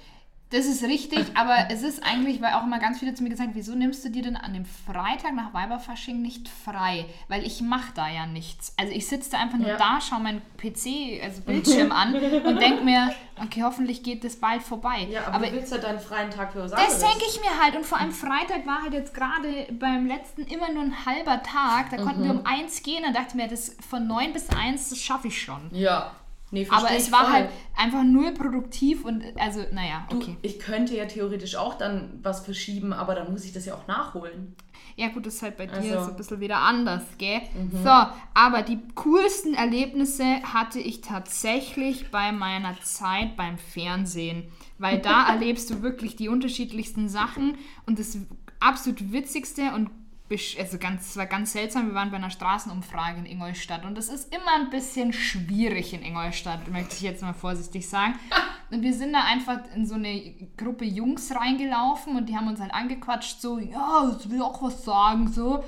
[0.50, 3.50] Das ist richtig, aber es ist eigentlich, weil auch immer ganz viele zu mir gesagt
[3.54, 7.06] wieso nimmst du dir denn an dem Freitag nach Weiberfasching nicht frei?
[7.26, 8.72] Weil ich mache da ja nichts.
[8.76, 9.76] Also ich sitze da einfach nur ja.
[9.76, 13.12] da, schaue meinen PC, also Bildschirm an und denke mir,
[13.42, 15.08] okay, hoffentlich geht das bald vorbei.
[15.10, 17.60] Ja, aber, aber du willst ja deinen freien Tag für was Das denke ich mir
[17.60, 17.74] halt.
[17.74, 21.90] Und vor allem Freitag war halt jetzt gerade beim letzten immer nur ein halber Tag.
[21.90, 22.24] Da konnten mhm.
[22.24, 23.02] wir um eins gehen.
[23.02, 25.70] Dann dachte ich mir, das von neun bis eins, das schaffe ich schon.
[25.72, 26.12] Ja.
[26.52, 27.32] Nee, aber es war voll.
[27.32, 30.36] halt einfach null produktiv und also, naja, okay.
[30.40, 33.74] Du, ich könnte ja theoretisch auch dann was verschieben, aber dann muss ich das ja
[33.74, 34.54] auch nachholen.
[34.94, 35.82] Ja, gut, das ist halt bei also.
[35.82, 37.40] dir so ein bisschen wieder anders, gell?
[37.54, 37.82] Mhm.
[37.82, 37.90] So,
[38.34, 44.44] aber die coolsten Erlebnisse hatte ich tatsächlich bei meiner Zeit beim Fernsehen,
[44.78, 48.16] weil da erlebst du wirklich die unterschiedlichsten Sachen und das
[48.60, 49.90] absolut witzigste und
[50.30, 54.08] also ganz, es war ganz seltsam, wir waren bei einer Straßenumfrage in Ingolstadt und das
[54.08, 58.14] ist immer ein bisschen schwierig in Ingolstadt, möchte ich jetzt mal vorsichtig sagen.
[58.68, 62.60] Und wir sind da einfach in so eine Gruppe Jungs reingelaufen und die haben uns
[62.60, 65.62] halt angequatscht, so, ja, ich will auch was sagen, so.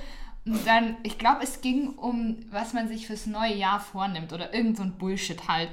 [0.45, 4.53] Und dann, ich glaube, es ging um, was man sich fürs neue Jahr vornimmt oder
[4.53, 5.69] irgend so ein Bullshit halt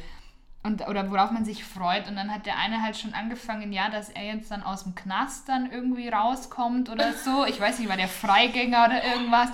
[0.65, 2.07] und, oder worauf man sich freut.
[2.07, 4.95] Und dann hat der eine halt schon angefangen, ja, dass er jetzt dann aus dem
[4.95, 7.45] Knast dann irgendwie rauskommt oder so.
[7.45, 9.49] Ich weiß nicht, war der Freigänger oder irgendwas.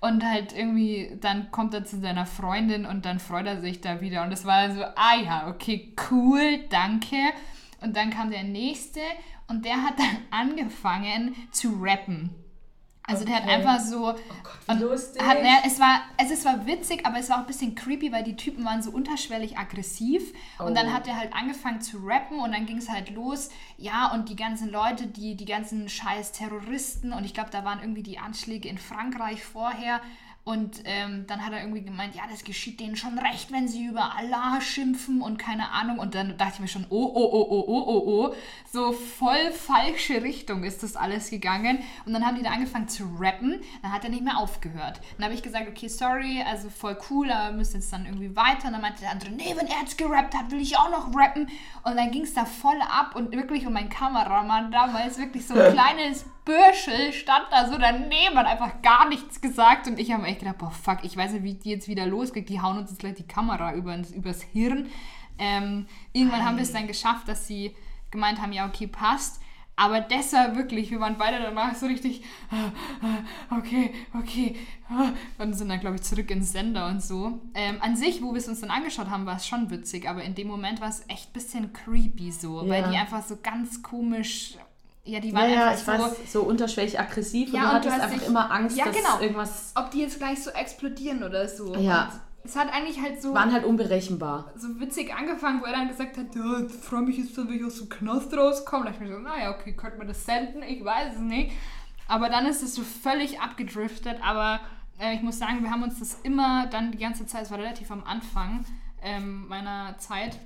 [0.00, 4.00] Und halt irgendwie, dann kommt er zu seiner Freundin und dann freut er sich da
[4.00, 4.24] wieder.
[4.24, 7.16] Und es war so, ah ja, okay, cool, danke.
[7.80, 9.00] Und dann kam der nächste
[9.48, 12.30] und der hat dann angefangen zu rappen.
[13.06, 13.32] Also okay.
[13.32, 14.08] der hat einfach so.
[14.10, 15.22] Oh Gott, wie lustig.
[15.22, 18.10] Hat, ja, es, war, also es war witzig, aber es war auch ein bisschen creepy,
[18.10, 20.32] weil die Typen waren so unterschwellig aggressiv.
[20.58, 20.64] Oh.
[20.64, 20.92] Und dann oh.
[20.92, 23.50] hat er halt angefangen zu rappen und dann ging es halt los.
[23.78, 27.80] Ja, und die ganzen Leute, die, die ganzen scheiß Terroristen, und ich glaube, da waren
[27.80, 30.00] irgendwie die Anschläge in Frankreich vorher.
[30.48, 33.86] Und ähm, dann hat er irgendwie gemeint, ja, das geschieht denen schon recht, wenn sie
[33.86, 35.98] über Allah schimpfen und keine Ahnung.
[35.98, 38.34] Und dann dachte ich mir schon, oh, oh, oh, oh, oh, oh, oh.
[38.72, 41.80] So voll falsche Richtung ist das alles gegangen.
[42.04, 43.60] Und dann haben die da angefangen zu rappen.
[43.82, 45.00] Dann hat er nicht mehr aufgehört.
[45.16, 48.36] Dann habe ich gesagt, okay, sorry, also voll cool, aber wir müssen jetzt dann irgendwie
[48.36, 48.68] weiter.
[48.68, 51.12] Und dann meinte der andere, nee, wenn er jetzt gerappt hat, will ich auch noch
[51.12, 51.50] rappen.
[51.82, 55.54] Und dann ging es da voll ab und wirklich um mein Kameramann damals wirklich so
[55.54, 60.26] ein kleines Bürschel stand da so daneben, hat einfach gar nichts gesagt und ich habe
[60.26, 62.48] echt gedacht, boah, fuck, ich weiß nicht, wie die jetzt wieder losgeht.
[62.48, 64.88] Die hauen uns jetzt gleich die Kamera übers, übers Hirn.
[65.38, 67.74] Ähm, irgendwann haben wir es dann geschafft, dass sie
[68.10, 69.42] gemeint haben, ja, okay, passt.
[69.78, 72.22] Aber das war wirklich, wir waren beide danach so richtig,
[73.58, 74.56] okay, okay,
[75.36, 77.40] und sind dann, glaube ich, zurück ins Sender und so.
[77.54, 80.22] Ähm, an sich, wo wir es uns dann angeschaut haben, war es schon witzig, aber
[80.22, 82.68] in dem Moment war es echt ein bisschen creepy so, ja.
[82.70, 84.56] weil die einfach so ganz komisch
[85.06, 87.90] ja, die waren ja, einfach ja, ich so, weiß, so unterschwellig aggressiv ja, und du
[87.90, 89.20] hattest und du einfach dich, immer Angst, ja, dass genau.
[89.20, 89.72] irgendwas...
[89.76, 91.74] Ob die jetzt gleich so explodieren oder so.
[91.76, 92.04] Ja.
[92.42, 93.32] Und es hat eigentlich halt so...
[93.32, 94.52] Waren halt unberechenbar.
[94.56, 97.78] So witzig angefangen, wo er dann gesagt hat, ja, freue mich jetzt, wenn ich aus
[97.78, 98.84] dem Knast rauskomme.
[98.84, 100.62] Da dachte ich mir so, naja, okay, könnte man das senden?
[100.62, 101.52] Ich weiß es nicht.
[102.08, 104.18] Aber dann ist es so völlig abgedriftet.
[104.22, 104.60] Aber
[104.98, 107.58] äh, ich muss sagen, wir haben uns das immer dann die ganze Zeit, es war
[107.58, 108.64] relativ am Anfang
[109.02, 110.38] ähm, meiner Zeit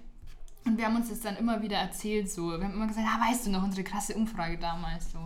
[0.67, 2.49] und wir haben uns das dann immer wieder erzählt, so.
[2.59, 5.19] Wir haben immer gesagt, ah, weißt du noch, unsere krasse Umfrage damals, so.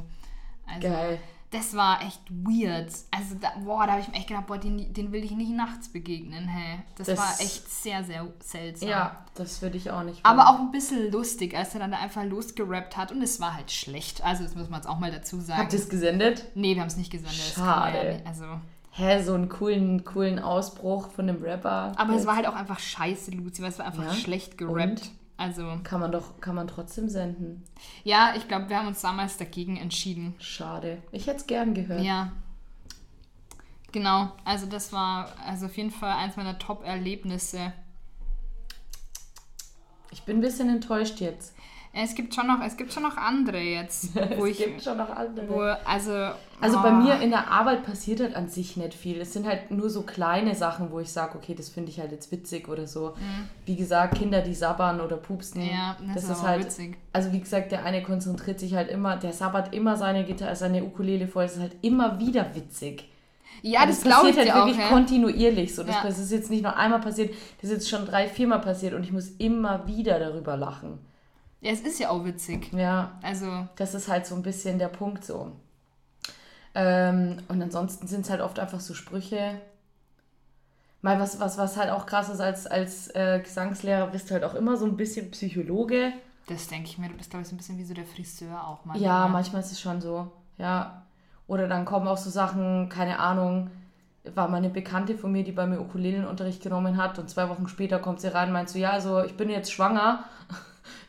[0.66, 1.18] Also, Geil.
[1.50, 2.90] das war echt weird.
[3.10, 5.50] Also, da, boah, da habe ich mir echt gedacht, boah, den, den will ich nicht
[5.50, 6.78] nachts begegnen, hey.
[6.96, 8.88] Das, Das- war echt sehr, sehr seltsam.
[8.88, 10.20] Ja, das würde ich auch nicht.
[10.24, 10.48] Aber wollen.
[10.48, 13.70] auch ein bisschen lustig, als er dann da einfach losgerappt hat und es war halt
[13.70, 14.22] schlecht.
[14.24, 15.60] Also, das muss man jetzt auch mal dazu sagen.
[15.60, 16.46] Habt ihr es gesendet?
[16.54, 17.34] nee, wir haben es nicht gesendet.
[17.54, 17.96] Schade.
[17.98, 18.44] Ja nicht, also,
[18.96, 21.92] Hä, so einen coolen, coolen Ausbruch von einem Rapper.
[21.96, 24.12] aber es war halt auch einfach scheiße, Luzi, weil es war einfach Ja?
[24.14, 24.78] schlecht gerappt.
[24.80, 25.10] Und?
[25.36, 27.64] Also, Kann man doch, kann man trotzdem senden.
[28.04, 30.34] ja, ich glaube, wir haben uns damals dagegen entschieden.
[30.38, 31.02] Schade.
[31.10, 32.02] Ich hätte es gern gehört.
[32.02, 32.32] Ja.
[33.90, 37.72] Genau, also das war also auf jeden Fall eins meiner Top-Erlebnisse.
[40.10, 41.53] Ich bin ein bisschen enttäuscht jetzt.
[41.96, 44.96] Es gibt schon noch, es gibt schon noch andere jetzt, wo es ich, gibt schon
[44.98, 45.48] noch andere.
[45.48, 46.12] wo, also,
[46.60, 49.20] Also oh, bei mir in der Arbeit passiert halt an sich nicht viel.
[49.20, 52.10] Es sind halt nur so kleine Sachen, wo ich sage, okay, das finde ich halt
[52.10, 53.14] jetzt witzig oder so.
[53.64, 55.62] Wie gesagt, Kinder, die sabbern oder pupsen.
[55.62, 55.68] Mhm.
[55.70, 56.64] Ja, das, das ist ist aber halt.
[56.64, 56.96] witzig.
[57.12, 60.82] Also wie gesagt, der eine konzentriert sich halt immer, der sabbert immer seine Gitarre, seine
[60.82, 61.44] Ukulele voll.
[61.44, 63.08] Das ist halt immer wieder witzig.
[63.62, 64.66] Ja, das, das glaube ich passiert dir halt auch.
[64.66, 64.90] wirklich Ja.
[64.92, 65.84] kontinuierlich so.
[65.84, 66.02] Das, Ja.
[66.02, 69.04] das ist jetzt nicht nur einmal passiert, das ist jetzt schon drei, viermal passiert und
[69.04, 70.98] ich muss immer wieder darüber lachen.
[71.64, 72.70] Ja, es ist ja auch witzig.
[72.74, 75.50] Ja, Also, das ist halt so ein bisschen der Punkt so.
[76.74, 79.58] Ähm, und ansonsten sind es halt oft einfach so Sprüche.
[81.00, 84.44] Mal was, was, was halt auch krass ist, als, als äh, Gesangslehrer bist du halt
[84.44, 86.12] auch immer so ein bisschen Psychologe.
[86.48, 88.66] das denke ich mir, du bist, glaube ich, so ein bisschen wie so der Friseur
[88.66, 88.98] auch mal.
[88.98, 90.30] Ja, manchmal ist es schon so.
[90.58, 91.02] Ja.
[91.46, 93.70] Oder dann kommen auch so Sachen, keine Ahnung,
[94.34, 97.68] war mal eine Bekannte von mir, die bei mir Ukulelenunterricht genommen hat und zwei Wochen
[97.68, 100.24] später kommt sie rein und meint so, ja, also ich bin jetzt schwanger.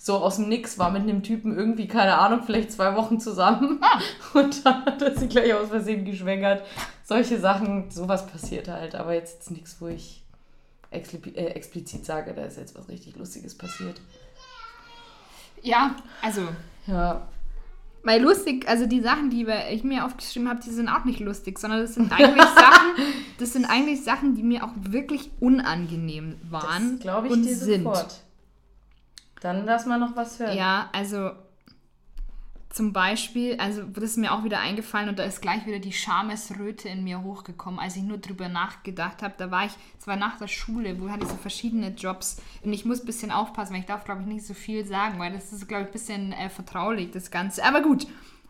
[0.06, 3.82] So aus dem Nix, war mit einem Typen irgendwie, keine Ahnung, vielleicht zwei Wochen zusammen.
[4.36, 6.64] Und dann hat er sie gleich aus Versehen geschwängert.
[7.04, 8.94] Solche Sachen, sowas passiert halt.
[8.94, 10.24] Aber jetzt, jetzt nichts, wo ich
[10.92, 11.00] äh,
[11.46, 14.00] explizit sage, da ist jetzt was richtig Lustiges passiert.
[15.64, 16.42] Ja, also,
[16.86, 17.28] Ja,
[18.04, 21.58] Weil lustig, also die Sachen, die ich mir aufgeschrieben habe, die sind auch nicht lustig,
[21.58, 22.92] sondern das sind eigentlich Sachen,
[23.40, 27.86] das sind eigentlich Sachen, die mir auch wirklich unangenehm waren das glaube ich und sind.
[27.86, 28.25] sofort.
[29.42, 30.58] Dann lass mal noch was hören.
[30.58, 31.32] Ja, also
[32.76, 35.94] zum Beispiel, also das ist mir auch wieder eingefallen und da ist gleich wieder die
[35.94, 39.34] Schamesröte in mir hochgekommen, als ich nur drüber nachgedacht habe.
[39.38, 42.74] Da war ich, es war nach der Schule, wo hatte ich so verschiedene Jobs und
[42.74, 45.32] ich muss ein bisschen aufpassen, weil ich darf, glaube ich, nicht so viel sagen, weil
[45.32, 47.64] das ist, glaube ich, ein bisschen äh, vertraulich, das Ganze.
[47.64, 48.08] Aber gut,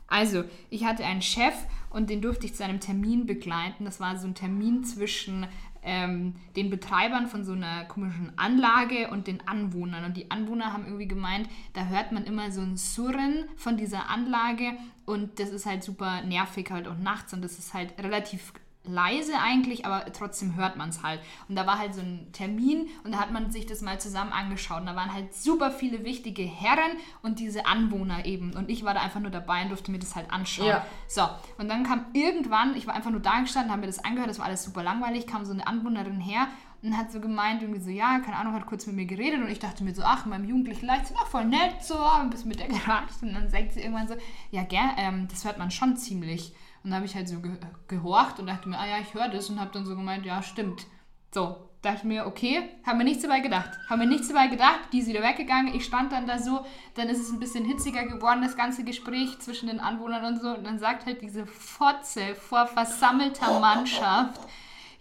[0.08, 1.54] also ich hatte einen Chef
[1.92, 3.86] und den durfte ich zu einem Termin begleiten.
[3.86, 5.46] Das war so ein Termin zwischen
[5.86, 10.04] ähm, den Betreibern von so einer komischen Anlage und den Anwohnern.
[10.06, 14.10] Und die Anwohner haben irgendwie gemeint, da hört man immer so ein Surren von dieser
[14.10, 14.74] Anlage
[15.06, 18.54] und das ist halt super nervig halt auch nachts und das ist halt relativ
[18.88, 21.20] leise eigentlich, aber trotzdem hört man es halt.
[21.48, 24.32] Und da war halt so ein Termin und da hat man sich das mal zusammen
[24.32, 24.82] angeschaut.
[24.82, 28.54] Und da waren halt super viele wichtige Herren und diese Anwohner eben.
[28.54, 30.68] Und ich war da einfach nur dabei und durfte mir das halt anschauen.
[30.68, 30.86] Ja.
[31.08, 31.24] So,
[31.58, 34.40] und dann kam irgendwann, ich war einfach nur da gestanden, haben mir das angehört, das
[34.40, 36.48] war alles super langweilig, kam so eine Anwohnerin her
[36.82, 39.50] und hat so gemeint, irgendwie so, ja, keine Ahnung, hat kurz mit mir geredet und
[39.50, 42.50] ich dachte mir so, ach, in meinem jugendlichen Leichtsinn, ach, voll nett, so, ein bisschen
[42.50, 44.16] mit der geratscht und dann sagt sie irgendwann so,
[44.52, 46.54] ja, gell, ähm, das hört man schon ziemlich.
[46.84, 47.58] Und dann habe ich halt so ge
[47.88, 50.44] gehorcht und dachte mir, ah ja, ich höre das und habe dann so gemeint, ja,
[50.44, 50.86] stimmt.
[51.34, 53.72] So, dachte mir, okay, haben wir nichts dabei gedacht.
[53.90, 57.08] Haben wir nichts dabei gedacht, die ist wieder weggegangen, ich stand dann da so, dann
[57.08, 60.50] ist es ein bisschen hitziger geworden, das ganze Gespräch zwischen den Anwohnern und so.
[60.50, 64.42] Und dann sagt halt diese Fotze vor versammelter Mannschaft,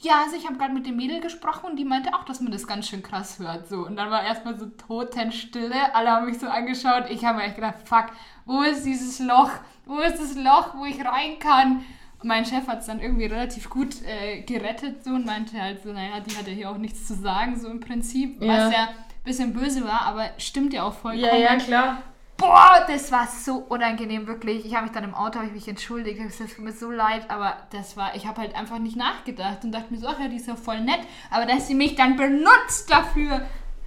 [0.04, 2.52] ja, also ich habe gerade mit dem Mädel gesprochen und die meinte auch, dass man
[2.52, 3.68] das ganz schön krass hört.
[3.68, 3.86] So.
[3.86, 5.94] Und dann war erstmal so Totenstille.
[5.94, 7.04] Alle haben mich so angeschaut.
[7.08, 8.06] Ich habe mir echt gedacht, fuck,
[8.44, 9.50] wo ist dieses Loch?
[9.86, 11.84] Wo ist das Loch, wo ich rein kann?
[12.20, 15.82] Und mein Chef hat es dann irgendwie relativ gut äh, gerettet so und meinte halt
[15.82, 18.42] so, naja, die hat ja hier auch nichts zu sagen, so im Prinzip.
[18.42, 18.66] Ja.
[18.66, 21.24] Was ja ein bisschen böse war, aber stimmt ja auch vollkommen.
[21.24, 22.02] Ja, ja, klar.
[22.36, 24.66] Boah, das war so unangenehm, wirklich.
[24.66, 27.30] Ich habe mich dann im Auto hab ich mich entschuldigt, es tut mir so leid,
[27.30, 30.28] aber das war, ich habe halt einfach nicht nachgedacht und dachte mir so, ach ja,
[30.28, 33.46] die ist ja voll nett, aber dass sie mich dann benutzt dafür,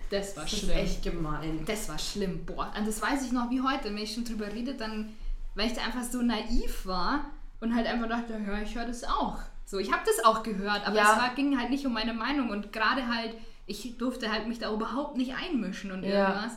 [0.10, 0.77] das war Das ist schlimm.
[0.77, 1.63] echt gemein.
[1.67, 2.71] Das war schlimm, boah.
[2.77, 5.13] Und das weiß ich noch wie heute, wenn ich schon drüber rede, dann,
[5.55, 7.25] weil ich da einfach so naiv war
[7.60, 9.39] und halt einfach dachte, ja, ich höre das auch.
[9.65, 11.12] So, ich habe das auch gehört, aber Ja.
[11.15, 14.60] es war, ging halt nicht um meine Meinung und gerade halt, ich durfte halt mich
[14.60, 16.49] da überhaupt nicht einmischen und Ja.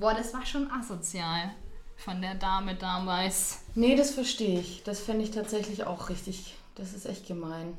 [0.00, 1.50] Boah, das war schon asozial
[1.98, 3.58] von der Dame damals.
[3.74, 4.82] Nee, das verstehe ich.
[4.82, 6.56] Das fände ich tatsächlich auch richtig.
[6.74, 7.76] Das ist echt gemein.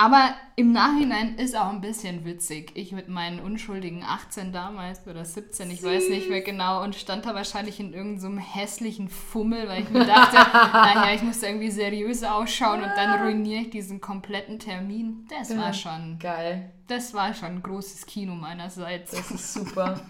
[0.00, 2.72] Aber im Nachhinein ist auch ein bisschen witzig.
[2.72, 7.26] Ich mit meinen unschuldigen 18 damals oder 17, ich weiß nicht mehr genau, und stand
[7.26, 10.36] da wahrscheinlich in irgendeinem so hässlichen Fummel, weil ich mir dachte,
[10.72, 15.28] naja, ich muss irgendwie seriös ausschauen und dann ruiniere ich diesen kompletten Termin.
[15.28, 16.70] Das war schon, Geil.
[16.86, 19.10] das war schon ein großes Kino meinerseits.
[19.10, 20.00] Das ist super.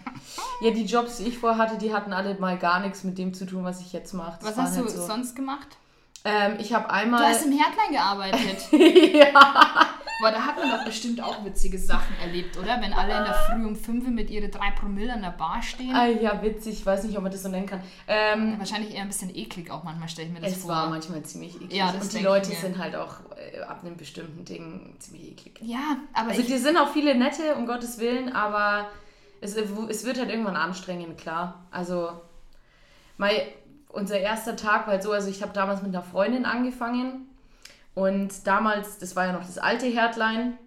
[0.61, 3.35] ja, die Jobs, die ich vorher hatte, die hatten alle mal gar nichts mit dem
[3.35, 4.38] zu tun, was ich jetzt mache.
[4.40, 5.79] Das Was hast du halt so, sonst gemacht?
[6.24, 7.26] Ähm, ich habe Du einmal.
[7.28, 8.59] hast im Herdlein gearbeitet.
[9.14, 9.87] ja.
[10.22, 12.78] Boah, da hat man doch bestimmt auch witzige Sachen erlebt, oder?
[12.83, 15.94] Wenn alle in der Früh um 5 mit ihren 3 Promille an der Bar stehen.
[15.96, 16.74] Ah, ja, witzig.
[16.74, 17.80] Ich weiß nicht, ob man das so nennen kann.
[18.06, 20.72] Ähm, Wahrscheinlich eher ein bisschen eklig auch manchmal, stelle ich mir das es vor.
[20.72, 21.72] war manchmal ziemlich eklig.
[21.72, 23.14] Ja, das Und die Leute sind halt auch
[23.54, 25.59] äh, ab einem bestimmten Ding ziemlich eklig.
[25.62, 28.88] Ja, aber Also ich, die sind auch viele nette, um Gottes Willen, aber
[29.40, 31.64] es, es wird halt irgendwann anstrengend, klar.
[31.70, 32.11] Also
[33.16, 33.37] mein,
[33.92, 37.29] unser erster Tag war halt so, also ich habe damals mit einer Freundin angefangen
[37.94, 40.59] und damals, das war ja noch das alte Herdlein,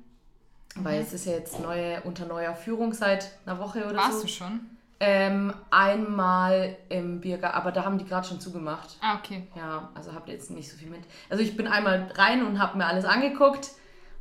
[0.75, 4.21] weil es ist ja jetzt neue, unter neuer Führung seit einer Woche oder warst so.
[4.23, 4.59] du schon?
[4.99, 8.97] Ähm, einmal im Biergarten, aber da haben die gerade schon zugemacht.
[9.01, 9.47] Ah, okay.
[9.55, 11.01] Ja, also habt ihr jetzt nicht so viel mit.
[11.29, 13.71] Also ich bin einmal rein und habe mir alles angeguckt,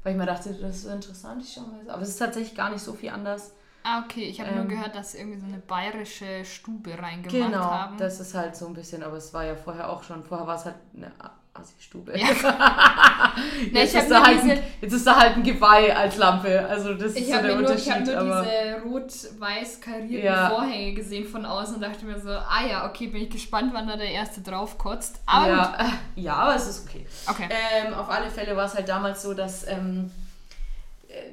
[0.02, 1.88] weil ich mir dachte, das ist interessant, ich schau mal.
[1.88, 3.52] Aber es ist tatsächlich gar nicht so viel anders.
[3.84, 4.24] Ah, okay.
[4.24, 4.68] Ich habe nur Ähm.
[4.68, 7.96] gehört, dass sie irgendwie so eine bayerische Stube reingemacht Genau, haben.
[7.98, 10.22] das ist halt so ein bisschen, aber es war ja vorher auch schon.
[10.24, 11.10] Vorher war es halt eine
[11.54, 12.18] Assi-Stube.
[12.18, 12.28] Ja.
[13.72, 15.94] jetzt, ich hab ist da nur halt ein, diese- jetzt ist da halt ein Geweih
[15.94, 16.64] als Lampe.
[16.66, 17.92] Also das ist Ich so habe der nur, ich Unterschied.
[18.16, 20.48] hab nur aber diese rot-weiß karierten Ja.
[20.48, 23.86] Vorhänge gesehen von außen und dachte mir so, ah ja, okay, bin ich gespannt, wann
[23.86, 25.20] da der Erste drauf kotzt.
[25.26, 25.76] Aber ja,
[26.16, 27.06] äh, ja, aber es ist okay.
[27.28, 27.48] Okay.
[27.50, 30.21] Ähm, auf alle Fälle war es halt damals so, dass, ähm, äh,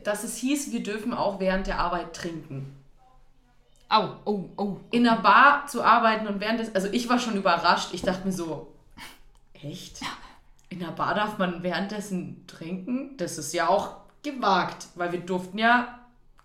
[0.03, 2.75] dass es hieß, wir dürfen auch während der Arbeit trinken.
[3.89, 4.77] Au, oh, oh.
[4.91, 7.89] in einer Bar zu arbeiten und während des, also ich war schon überrascht.
[7.93, 8.71] Ich dachte mir so,
[9.53, 10.01] echt?
[10.69, 13.17] In einer Bar darf man währenddessen trinken?
[13.17, 15.98] Das ist ja auch gewagt, weil wir durften ja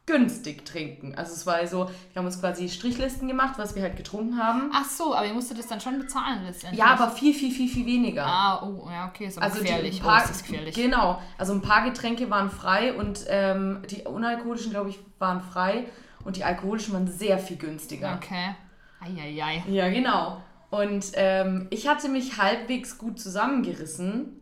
[0.07, 1.15] günstig trinken.
[1.15, 4.71] Also es war so, wir haben uns quasi Strichlisten gemacht, was wir halt getrunken haben.
[4.75, 6.79] Ach so, aber ihr musstet das dann schon bezahlen letztendlich.
[6.79, 8.27] Ja, aber viel, viel, viel, viel weniger.
[8.27, 10.01] Ah, oh, ja, okay, ist aber Also gefährlich.
[10.01, 10.75] ein paar, oh, ist das gefährlich.
[10.75, 15.87] Genau, also ein paar Getränke waren frei und ähm, die unalkoholischen, glaube ich, waren frei
[16.25, 18.19] und die alkoholischen waren sehr viel günstiger.
[18.23, 18.57] Okay.
[19.01, 19.65] Eieiei.
[19.69, 20.43] Ja, genau.
[20.69, 24.41] Und ähm, ich hatte mich halbwegs gut zusammengerissen,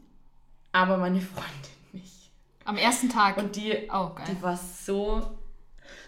[0.72, 1.53] aber meine Freundin
[1.92, 2.33] nicht.
[2.64, 3.37] Am ersten Tag.
[3.37, 4.27] Und die, oh, geil.
[4.29, 5.38] die war so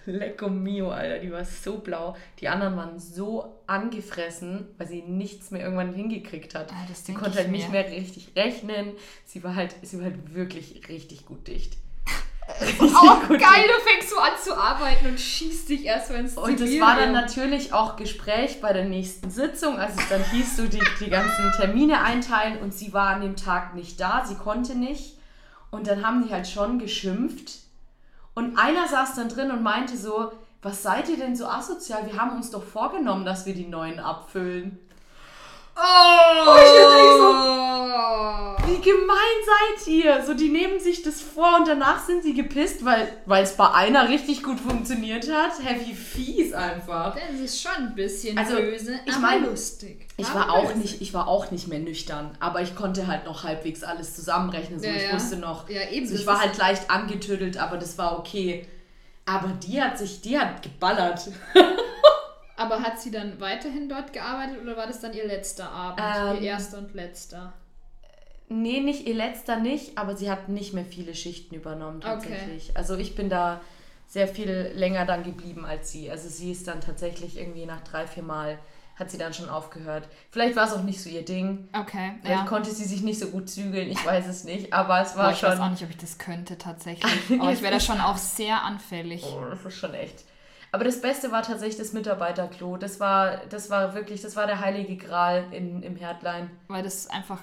[0.06, 1.18] lecco mio, Alter.
[1.18, 2.16] Die war so blau.
[2.40, 6.72] Die anderen waren so angefressen, weil sie nichts mehr irgendwann hingekriegt hat.
[6.72, 8.92] Ah, das sie konnte halt nicht mehr richtig rechnen.
[9.24, 11.76] Sie war halt, sie war halt wirklich richtig gut dicht.
[12.78, 16.60] Oh, geil, du fängst so an zu arbeiten und schießt dich erst mal ins Und
[16.60, 20.68] es war dann natürlich auch Gespräch bei der nächsten Sitzung, als es dann hieß, du
[20.68, 24.74] die, die ganzen Termine einteilen und sie war an dem Tag nicht da, sie konnte
[24.74, 25.16] nicht.
[25.70, 27.63] Und dann haben die halt schon geschimpft.
[28.34, 32.06] Und einer saß dann drin und meinte so, was seid ihr denn so asozial?
[32.06, 34.78] Wir haben uns doch vorgenommen, dass wir die neuen abfüllen.
[35.76, 35.80] Oh,
[38.66, 40.22] Wie gemein seid ihr?
[40.24, 43.08] So, die nehmen sich das vor und danach sind sie gepisst, weil
[43.42, 45.52] es bei einer richtig gut funktioniert hat.
[45.84, 47.14] Wie fies einfach.
[47.16, 50.06] Das ist schon ein bisschen Also, böse, ich aber mein, lustig.
[50.16, 53.42] Ich war auch nicht, ich war auch nicht mehr nüchtern, aber ich konnte halt noch
[53.42, 54.78] halbwegs alles zusammenrechnen.
[54.78, 55.12] So, Ja, ich ja.
[55.14, 55.68] wusste noch.
[55.68, 58.66] Ja, eben, So, ich das war halt leicht angetüdelt, aber das war okay.
[59.26, 61.28] Aber die hat sich, die hat geballert.
[62.56, 66.00] Aber hat sie dann weiterhin dort gearbeitet oder war das dann ihr letzter Abend?
[66.00, 67.52] Ähm, ihr erster und letzter?
[68.48, 72.76] Nee, nicht ihr letzter nicht, aber sie hat nicht mehr viele Schichten übernommen tatsächlich.
[72.76, 73.60] Also ich bin da
[74.06, 76.10] sehr viel länger dann geblieben als sie.
[76.10, 78.58] Also sie ist dann tatsächlich irgendwie nach drei, vier Mal
[78.96, 80.08] hat sie dann schon aufgehört.
[80.30, 81.68] Vielleicht war es auch nicht so ihr Ding.
[81.72, 82.46] Okay, Vielleicht ja.
[82.46, 84.72] konnte sie sich nicht so gut zügeln, ich weiß es nicht.
[84.72, 85.50] Aber es war Boah, ich schon.
[85.50, 87.40] weiß auch nicht, ob ich das könnte tatsächlich.
[87.40, 89.24] Aber ich wäre da schon auch sehr anfällig.
[89.24, 90.24] Oh, das ist schon echt.
[90.74, 92.76] Aber das Beste war tatsächlich das Mitarbeiterklo.
[92.78, 96.50] Das war, das war wirklich, das war der heilige Gral in, im Herdlein.
[96.66, 97.38] Weil das einfach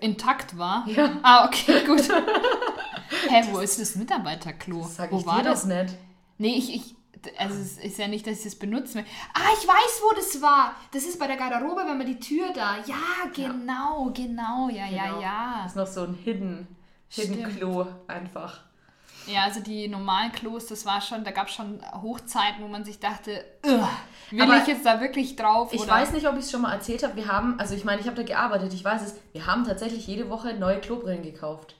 [0.00, 0.88] intakt war.
[0.88, 1.18] Ja.
[1.22, 2.08] Ah, okay, gut.
[3.28, 4.80] Hä, wo ist das Mitarbeiterklo?
[4.80, 5.66] Das sag wo ich war dir das?
[5.66, 5.94] nicht.
[6.38, 6.94] Nee, ich, ich,
[7.36, 9.04] also es ist ja nicht, dass ich das benutzen will.
[9.34, 10.74] Ah, ich weiß, wo das war.
[10.94, 12.76] Das ist bei der Garderobe, wenn man die Tür da.
[12.86, 15.20] Ja, genau, genau, ja, ja, Genau.
[15.20, 15.60] ja.
[15.64, 16.66] Das ist noch so ein Hidden,
[17.10, 17.58] Hidden Stimmt.
[17.58, 18.60] Klo einfach.
[19.26, 22.84] Ja, also die normalen Klos, das war schon, da gab es schon Hochzeiten, wo man
[22.84, 23.88] sich dachte, "Ugh,
[24.30, 25.72] will Aber ich jetzt da wirklich drauf?
[25.72, 25.92] Ich oder?
[25.92, 27.16] weiß nicht, ob ich es schon mal erzählt habe.
[27.16, 29.14] Wir haben, also ich meine, ich habe da gearbeitet, ich weiß es.
[29.32, 31.76] Wir haben tatsächlich jede Woche neue Klobrillen gekauft.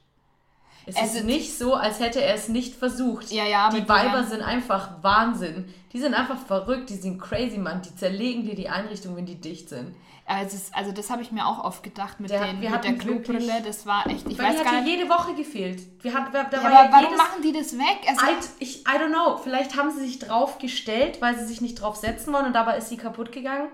[0.86, 3.30] Es Also ist nicht so, als hätte er es nicht versucht.
[3.30, 5.72] Ja, ja, die Weiber sind einfach Wahnsinn.
[5.92, 7.80] Die sind einfach verrückt, die sind crazy, Mann.
[7.82, 9.94] Die zerlegen dir die Einrichtung, wenn die dicht sind.
[10.26, 12.94] Also, es, also das habe ich mir auch oft gedacht mit, Der- den, mit der
[12.96, 13.60] Klobrille.
[13.62, 14.88] Das war echt, ich Weil weiß die gar nicht.
[14.96, 15.82] jede Woche gefehlt.
[16.02, 17.98] Wir hatten, wir, da Ja, war aber ja warum machen die das weg?
[18.06, 19.36] Also, I, ich, I don't know.
[19.36, 22.78] Vielleicht haben sie sich drauf gestellt, weil sie sich nicht drauf setzen wollen und dabei
[22.78, 23.68] ist sie kaputt gegangen.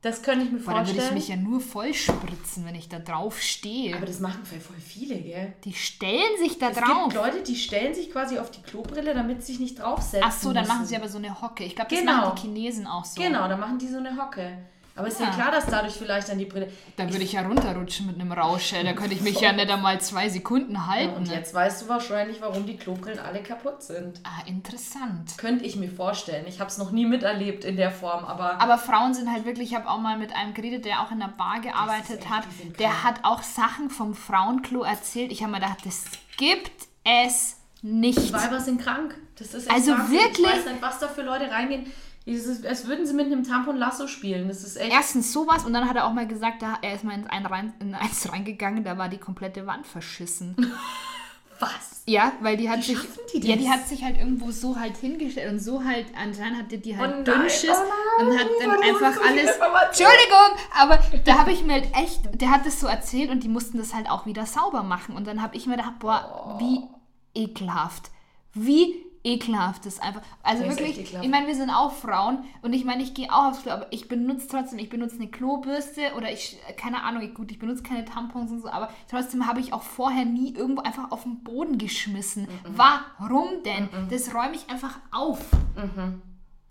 [0.00, 1.14] Das könnte ich mir boah, da würde ich vorstellen.
[1.14, 3.96] mich ja nur voll spritzen, wenn ich da drauf stehe.
[3.96, 5.54] Aber das machen voll voll viele, gell?
[5.64, 7.04] Die stellen sich da Es drauf.
[7.04, 10.32] gibt Leute, die stellen sich quasi auf die Klobrille, damit sie sich nicht draufsetzen Ach
[10.32, 10.88] so, dann machen müssen.
[10.90, 11.64] sie aber so eine Hocke.
[11.64, 12.12] Ich glaube, das Genau.
[12.16, 13.20] machen die Chinesen auch so.
[13.22, 14.58] Genau, dann machen die so eine Hocke.
[14.96, 16.70] Aber ist ja, klar, dass dadurch vielleicht dann die Brille.
[16.96, 18.84] Da würde ich ja runterrutschen mit einem Rauscher.
[18.84, 21.10] Da könnte ich mich ja nicht einmal zwei Sekunden halten.
[21.10, 24.20] Ja, und jetzt weißt du wahrscheinlich, warum die Klobrillen alle kaputt sind.
[24.22, 25.36] Ah, interessant.
[25.36, 26.44] Könnte ich mir vorstellen.
[26.46, 28.60] Ich habe es noch nie miterlebt in der Form, aber.
[28.60, 31.20] Aber Frauen sind halt wirklich, ich habe auch mal mit einem geredet, der auch in
[31.20, 32.44] einer Bar gearbeitet hat.
[32.78, 35.32] Der hat auch Sachen vom Frauenklo erzählt.
[35.32, 36.04] Ich habe mir gedacht, das
[36.36, 38.18] gibt es nicht.
[38.18, 39.16] Die Weiber sind krank.
[39.36, 40.18] Das ist echt also Wahnsinn.
[40.18, 40.46] wirklich.
[40.46, 41.92] Ich weiß nicht, was da für Leute reingehen.
[42.26, 44.48] Ist, als würden sie mit einem Tampon Lasso spielen.
[44.48, 44.92] Das ist echt.
[44.92, 47.44] Erstens sowas und dann hat er auch mal gesagt, da, er ist mal in, ein
[47.44, 50.56] rein, in eins reingegangen, da war die komplette Wand verschissen.
[51.60, 52.02] Was?
[52.06, 52.98] Ja, weil die hat Wie sich.
[53.32, 56.78] Die ja, die hat sich halt irgendwo so halt hingestellt und so halt, anscheinend hatte
[56.78, 59.50] die halt oh Dünnschiss oh und hat dann einfach alles.
[59.50, 63.48] Entschuldigung, aber da habe ich mir halt echt, der hat das so erzählt und die
[63.48, 65.16] mussten das halt auch wieder sauber machen.
[65.16, 66.82] Und dann habe ich mir gedacht, boah, wie
[67.34, 68.10] ekelhaft.
[68.52, 70.20] Wie ekelhaft ist einfach.
[70.42, 73.46] Also das wirklich, ich meine, wir sind auch Frauen und ich meine, ich gehe auch
[73.46, 77.50] aufs Klo, aber ich benutze trotzdem, ich benutze eine Klobürste oder ich, keine Ahnung, gut,
[77.50, 81.10] ich benutze keine Tampons und so, aber trotzdem habe ich auch vorher nie irgendwo einfach
[81.10, 82.42] auf den Boden geschmissen.
[82.42, 82.78] Mhm.
[83.18, 83.84] Warum denn?
[83.84, 84.08] Mhm.
[84.10, 85.40] Das räume ich einfach auf.
[85.74, 86.22] Mhm.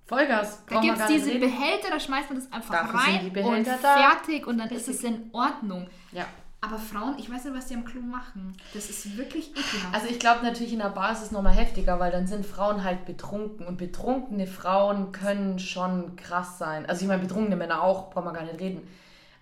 [0.06, 0.64] Vollgas.
[0.70, 1.40] Da gibt es diese reden.
[1.40, 4.90] Behälter, da schmeißt man das einfach Dafür rein und fertig und dann Richtig.
[4.90, 5.88] ist es in Ordnung.
[6.12, 6.26] Ja.
[6.64, 8.56] Aber Frauen, ich weiß nicht, was die am Klo machen.
[8.74, 9.94] Das ist wirklich ekelhaft.
[9.94, 12.86] Also ich glaube natürlich in der Bar ist es nochmal heftiger, weil dann sind Frauen
[12.86, 13.68] halt betrunken.
[13.68, 16.86] Und betrunkene Frauen können schon krass sein.
[16.86, 18.88] Also ich meine, betrunkene Männer auch, brauchen wir gar nicht reden.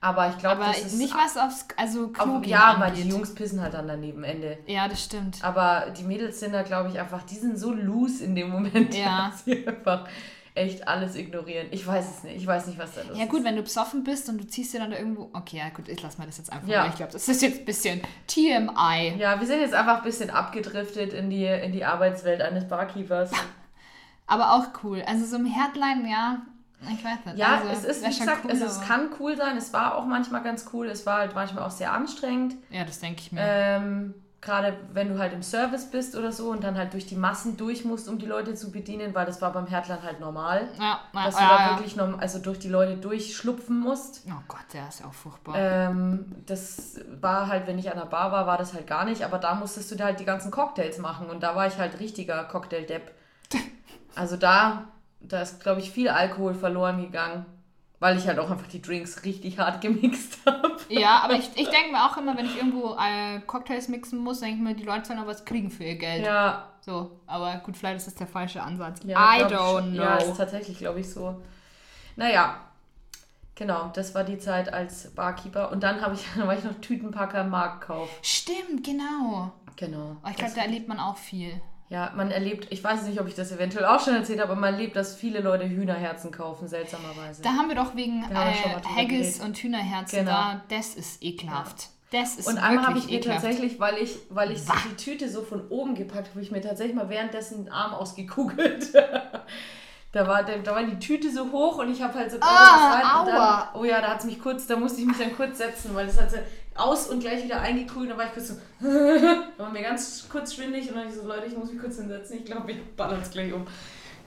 [0.04, 0.98] Aber ich glaube, das ist...
[0.98, 4.58] nicht was aufs also Klo auf, Ja, weil die Jungs pissen halt dann daneben, Ende.
[4.66, 5.44] Ja, das stimmt.
[5.44, 8.96] Aber die Mädels sind da, glaube ich, einfach, die sind so loose in dem Moment,
[8.96, 9.28] ja.
[9.32, 10.08] dass sie einfach
[10.54, 11.68] echt alles ignorieren.
[11.72, 12.38] Ich weiß es nicht.
[12.38, 13.18] Ich weiß nicht, was da los ist.
[13.18, 15.30] Ja gut, wenn du besoffen bist und du ziehst dir dann da irgendwo...
[15.34, 16.82] Okay, ja gut, ich lass mal das jetzt einfach ja.
[16.82, 16.90] mal.
[16.90, 19.16] Ich glaube, das ist jetzt ein bisschen TMI.
[19.18, 23.32] Ja, wir sind jetzt einfach ein bisschen abgedriftet in die, in die Arbeitswelt eines Barkeepers.
[24.28, 25.04] Aber auch cool.
[25.06, 26.42] Also so ein Herdline, ja,
[26.90, 27.38] ich weiß nicht.
[27.38, 29.56] Ja, also, es ist, wie gesagt, cool, es, es kann cool sein.
[29.56, 30.88] Es war auch manchmal ganz cool.
[30.88, 32.56] Es war halt manchmal auch sehr anstrengend.
[32.72, 33.42] Ja, das denke ich mir.
[33.44, 37.16] Ähm, gerade wenn du halt im Service bist oder so und dann halt durch die
[37.16, 40.68] Massen durch musst, um die Leute zu bedienen, weil das war beim Herdland halt normal.
[40.80, 41.70] Ja, dass ja, du da ja.
[41.78, 44.24] wirklich noch, also durch die Leute durchschlupfen musst.
[44.28, 45.56] Oh Gott, der ist auch furchtbar.
[45.56, 49.24] Ähm, das war halt, wenn ich an der Bar war, war das halt gar nicht,
[49.24, 52.00] aber da musstest du dir halt die ganzen Cocktails machen und da war ich halt
[52.00, 53.12] richtiger Cocktail-Depp.
[54.16, 54.88] also da,
[55.20, 57.46] da ist, glaube ich, viel Alkohol verloren gegangen.
[58.02, 60.76] Weil ich halt auch einfach die Drinks richtig hart gemixt habe.
[60.90, 64.40] Ja, aber ich, ich denke mir auch immer, wenn ich irgendwo äh, Cocktails mixen muss,
[64.40, 66.26] denke ich mir, die Leute sollen auch was kriegen für ihr Geld.
[66.26, 66.68] Ja.
[66.82, 69.02] So, aber gut, vielleicht ist das der falsche Ansatz.
[69.06, 70.02] Ja, I don't know.
[70.02, 71.40] Ja, ist tatsächlich, glaube ich, so.
[72.16, 72.56] Naja,
[73.54, 75.72] genau, das war die Zeit als Barkeeper.
[75.72, 78.10] Und dann ich, dann war ich noch Tütenpacker im Marktkauf.
[78.24, 79.52] Stimmt, genau.
[79.76, 80.18] Genau.
[80.24, 81.62] Oh, ich glaube, da erlebt man auch viel.
[81.92, 84.62] Ja, man erlebt, ich weiß nicht, ob ich das eventuell auch schon erzählt habe, aber
[84.62, 87.42] man erlebt, dass viele Leute Hühnerherzen kaufen, seltsamerweise.
[87.42, 88.34] Da haben wir doch wegen äh,
[88.96, 90.32] Haggis und Hühnerherzen genau.
[90.32, 91.90] da, das ist ekelhaft.
[92.14, 92.22] Ja.
[92.22, 95.42] Das ist Und einmal habe ich mir tatsächlich, weil ich, weil ich die Tüte so
[95.42, 98.94] von oben gepackt habe, ich mir tatsächlich mal währenddessen den Arm ausgekugelt.
[100.14, 103.26] da, war, da, da war die Tüte so hoch und ich habe halt so ah,
[103.26, 105.94] dann, Oh ja, da hat es mich kurz, da musste ich mich dann kurz setzen,
[105.94, 106.32] weil das hat
[106.76, 108.10] aus und gleich wieder eingekühlt.
[108.10, 108.56] Dann war ich kurz so,
[109.58, 112.40] war mir ganz kurz schwindig und dann ich so, Leute, ich muss mich kurz hinsetzen.
[112.40, 113.66] Ich glaube, ich baller es gleich um.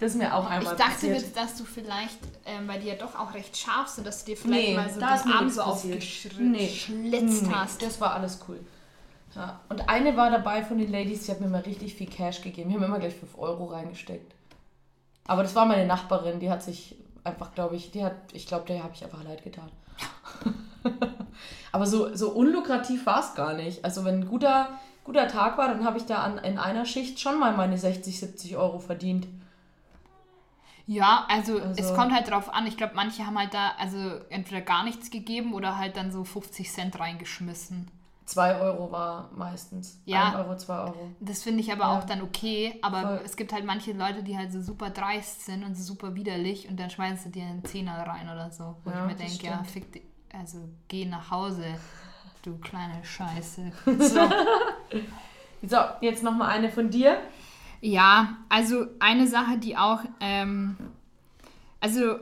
[0.00, 1.20] Das ist mir auch einmal Ich dachte passiert.
[1.20, 4.32] jetzt, dass du vielleicht, ähm, weil die ja doch auch recht scharf sind, dass du
[4.32, 7.52] dir vielleicht nee, mal so den Arm so aufgeschlitzt nee.
[7.52, 7.80] hast.
[7.80, 8.58] Das war alles cool.
[9.34, 9.60] Ja.
[9.68, 12.70] Und eine war dabei von den Ladies, die hat mir mal richtig viel Cash gegeben.
[12.70, 14.34] Die haben immer gleich 5 Euro reingesteckt.
[15.26, 18.66] Aber das war meine Nachbarin, die hat sich einfach, glaube ich, die hat, ich glaube,
[18.66, 19.70] der habe ich einfach leid getan.
[21.72, 23.84] Aber so, so unlukrativ war es gar nicht.
[23.84, 24.68] Also wenn ein guter,
[25.04, 28.20] guter Tag war, dann habe ich da an, in einer Schicht schon mal meine 60,
[28.20, 29.26] 70 Euro verdient.
[30.86, 32.66] Ja, also, also, es kommt halt drauf an.
[32.66, 36.24] Ich glaube, manche haben halt da also entweder gar nichts gegeben oder halt dann so
[36.24, 37.90] 50 Cent reingeschmissen.
[38.26, 40.00] 2 Euro war meistens.
[40.06, 40.28] Ja.
[40.28, 41.10] 1 Euro, 2 Euro.
[41.20, 41.98] Das finde ich aber ja.
[41.98, 42.78] auch dann okay.
[42.82, 43.20] Aber Voll.
[43.24, 46.68] es gibt halt manche Leute, die halt so super dreist sind und so super widerlich
[46.68, 48.76] und dann schmeißen sie dir einen Zehner rein oder so.
[48.84, 50.02] Wo ja, ich mir denke, ja, fick dich
[50.38, 51.64] also geh nach Hause,
[52.42, 53.72] du kleine Scheiße.
[53.86, 54.20] So,
[55.62, 57.18] so jetzt nochmal eine von dir.
[57.80, 60.76] Ja, also eine Sache, die auch, ähm,
[61.80, 62.18] also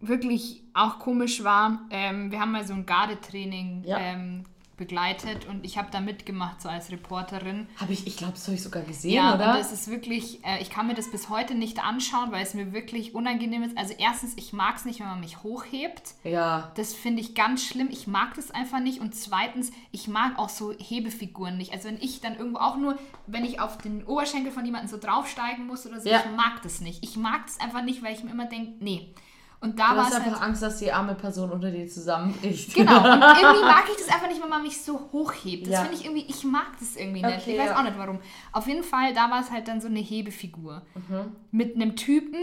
[0.00, 3.98] wirklich auch komisch war, ähm, wir haben mal so ein Gardetraining ja.
[3.98, 4.44] ähm,
[4.78, 7.66] begleitet und ich habe da mitgemacht, so als Reporterin.
[7.76, 9.46] Habe ich, ich glaube, das habe ich sogar gesehen, ja, oder?
[9.46, 12.54] Ja, das ist wirklich, äh, ich kann mir das bis heute nicht anschauen, weil es
[12.54, 13.76] mir wirklich unangenehm ist.
[13.76, 16.14] Also erstens, ich mag es nicht, wenn man mich hochhebt.
[16.24, 16.72] Ja.
[16.76, 17.88] Das finde ich ganz schlimm.
[17.90, 19.00] Ich mag das einfach nicht.
[19.00, 21.72] Und zweitens, ich mag auch so Hebefiguren nicht.
[21.72, 24.96] Also wenn ich dann irgendwo auch nur, wenn ich auf den Oberschenkel von jemandem so
[24.96, 26.20] draufsteigen muss oder so, ja.
[26.20, 27.02] ich mag das nicht.
[27.02, 29.12] Ich mag das einfach nicht, weil ich mir immer denke, nee.
[29.60, 31.88] Und da Du war hast es einfach halt, Angst, dass die arme Person unter dir
[31.88, 32.74] zusammenbricht.
[32.74, 33.04] Genau, und
[33.42, 35.66] irgendwie mag ich das einfach nicht, wenn man mich so hochhebt.
[35.66, 35.80] Das Ja.
[35.82, 37.38] finde ich irgendwie, ich mag das irgendwie nicht.
[37.38, 37.78] Okay, ich weiß ja.
[37.78, 38.20] auch nicht warum.
[38.52, 40.82] Auf jeden Fall, da war es halt dann so eine Hebefigur.
[40.94, 41.32] Mhm.
[41.50, 42.38] Mit einem Typen,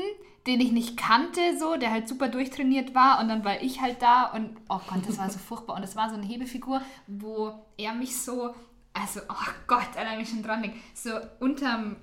[0.46, 3.20] den ich nicht kannte, so, der halt super durchtrainiert war.
[3.22, 5.78] Und dann war ich halt da und, oh Gott, das war so furchtbar.
[5.78, 8.54] Und das war so eine Hebefigur, wo er mich so,
[8.94, 11.96] also, oh Gott, Alter, mich schon dran denkt, so unterm,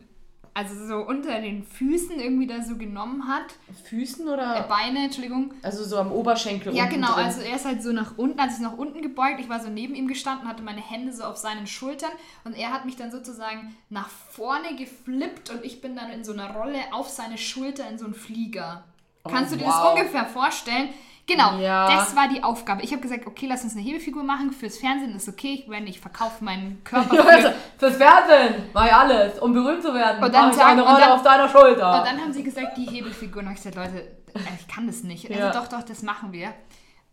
[0.55, 3.55] also so unter den Füßen irgendwie da so genommen hat.
[3.89, 4.63] Füßen Äh, oder?
[4.69, 5.55] Beine, Entschuldigung.
[5.63, 7.15] Also so am Oberschenkel Ja, genau.
[7.15, 7.25] drin.
[7.25, 9.41] Also er ist halt so nach unten, also ist nach unten gebeugt.
[9.41, 12.11] Ich war so neben ihm gestanden, hatte meine Hände so auf seinen Schultern
[12.45, 16.33] und er hat mich dann sozusagen nach vorne geflippt und ich bin dann in so
[16.33, 18.85] einer Rolle auf seine Schulter in so einen Flieger.
[19.25, 19.75] Kannst du dir wow.
[19.75, 20.89] das ungefähr vorstellen?
[21.33, 21.89] Genau, Ja.
[21.97, 22.83] das war die Aufgabe.
[22.83, 24.53] Ich habe gesagt, okay, lass uns eine Hebefigur machen.
[24.53, 25.55] Fürs Fernsehen ist okay.
[25.65, 27.15] Ich, wenn ich verkaufe meinen Körper.
[27.15, 30.23] Ja, also, fürs Fernsehen, mach ich alles, um berühmt zu werden.
[30.23, 31.99] Und dann ich sagen- eine Rolle dann- auf deiner Schulter.
[32.01, 33.43] Und dann haben sie gesagt, die Hebefigur.
[33.43, 33.99] Und ich gesagt, Leute,
[34.35, 35.29] äh, ich kann das nicht.
[35.31, 35.51] Also Ja.
[35.53, 36.53] doch, doch, das machen wir.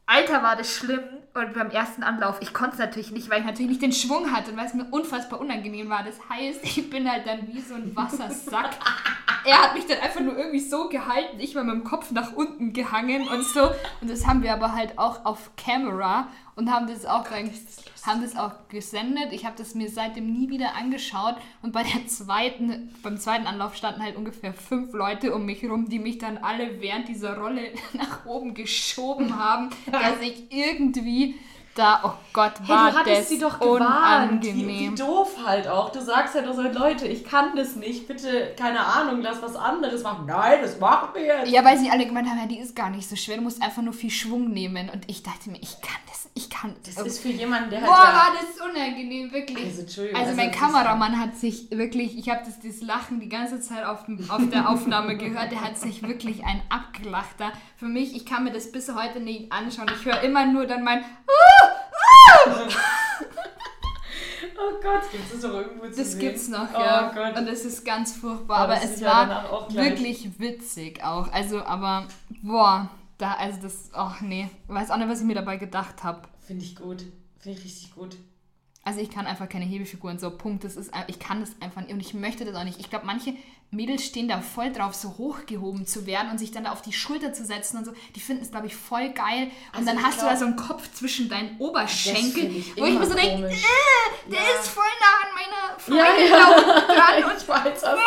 [0.10, 1.04] Alter, war das schlimm.
[1.36, 4.32] Und beim ersten Anlauf, ich konnte es natürlich nicht, weil ich natürlich nicht den Schwung
[4.32, 6.04] hatte und weil es mir unfassbar unangenehm war.
[6.04, 8.72] Das heißt, ich bin halt dann wie so ein Wassersack.
[9.46, 12.34] er hat mich dann einfach nur irgendwie so gehalten, ich war mit dem Kopf nach
[12.34, 13.70] unten gehangen und so.
[14.02, 16.28] Und das haben wir aber halt auch auf Camera
[16.60, 17.50] und haben das auch dann,
[18.06, 19.32] haben das auch gesendet.
[19.32, 23.78] Ich habe das mir seitdem nie wieder angeschaut und bei der zweiten, beim zweiten Anlauf
[23.78, 27.72] standen halt ungefähr fünf Leute um mich rum, die mich dann alle während dieser Rolle
[27.94, 31.36] nach oben geschoben haben, dass ich irgendwie
[31.76, 34.44] da, oh Gott, Hey, war du hattest das sie doch gewarnt.
[34.44, 35.92] Wie, wie doof halt auch.
[35.92, 38.08] Du sagst halt auch so, Leute, ich kann das nicht.
[38.08, 40.26] Bitte, keine Ahnung, lass was anderes machen.
[40.26, 41.50] Nein, das machen wir jetzt.
[41.50, 43.62] Ja, weil sie alle gemeint haben, ja, die ist gar nicht so schwer, du musst
[43.62, 44.90] einfach nur viel Schwung nehmen.
[44.90, 47.90] Und ich dachte mir, ich kann das, ich kann Das ist für jemanden, der halt
[47.90, 48.14] Boah, ja...
[48.14, 49.66] war das unangenehm, wirklich.
[49.66, 53.20] Also, Entschuldigung, Also, also mein das Kameramann hat sich wirklich, ich habe das, das Lachen
[53.20, 57.36] die ganze Zeit auf, dem, auf der Aufnahme gehört, der hat sich wirklich ein abgelacht
[57.38, 57.52] da.
[57.78, 59.90] Für mich, ich kann mir das bis heute nicht anschauen.
[59.98, 61.06] Ich höre immer nur dann mein,
[64.62, 66.20] Oh Gott, gibt es doch irgendwo zu das sehen?
[66.20, 67.12] gibt's noch, oh ja.
[67.14, 67.38] Gott.
[67.38, 71.32] Und es ist ganz furchtbar, Aber aber es war wirklich witzig auch.
[71.32, 72.08] Also, aber,
[72.42, 76.28] boah, da, also das, ach nee, weiß auch nicht, was ich mir dabei gedacht habe.
[76.46, 77.06] Finde ich gut.
[77.40, 78.18] Finde ich richtig gut.
[78.84, 80.64] Also ich kann einfach keine Hebefiguren, so Punkt.
[80.64, 82.80] Das ist, ich kann das einfach nicht und ich möchte das auch nicht.
[82.80, 83.34] Ich glaube, manche
[83.72, 86.92] Mädels stehen da voll drauf, so hochgehoben zu werden und sich dann da auf die
[86.94, 87.94] Schulter zu setzen und so.
[88.16, 89.52] Die finden es, glaube ich, voll geil.
[89.74, 92.76] Und Also dann ich hast du glaub- da so einen Kopf zwischen deinen Oberschenkeln, ich
[92.76, 94.60] wo ich mir so denke, äh, der Ja.
[94.60, 96.48] ist voll nah an meiner Ja, Freundin ja.
[96.50, 97.94] unten dran und ich weiß das.
[97.94, 97.98] Oh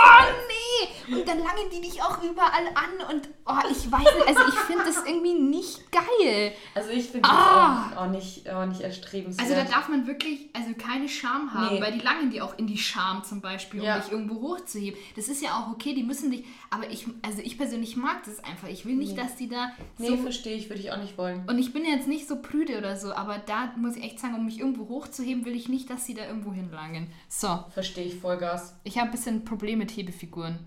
[0.48, 1.14] nee!
[1.14, 4.54] Und dann langen die dich auch überall an und oh, ich weiß nicht, also ich
[4.60, 6.52] finde das irgendwie nicht geil.
[6.74, 7.90] Also ich finde das Ah.
[7.96, 9.48] auch, auch, nicht, auch nicht erstrebenswert.
[9.50, 11.80] Also da darf man wirklich, also keine Scham haben, Nee.
[11.82, 13.98] weil die langen die auch in die Scham zum Beispiel, um Ja.
[13.98, 14.98] dich irgendwo hochzuheben.
[15.16, 18.42] Das ist ja auch okay, die müssen dich, aber ich, also ich persönlich mag das
[18.42, 18.68] einfach.
[18.68, 19.22] Ich will nicht, Nee.
[19.22, 20.16] dass die da nee, so...
[20.18, 21.44] verstehe ich, würde ich auch nicht wollen.
[21.48, 24.34] Und ich bin jetzt nicht so prüde oder so, aber da muss ich echt sagen,
[24.34, 27.09] um mich irgendwo hochzuheben, will ich nicht, dass sie da irgendwo hinlangen.
[27.28, 28.74] So, Verstehe ich Vollgas.
[28.84, 30.59] ich habe ein bisschen ein Problem mit Hebefiguren.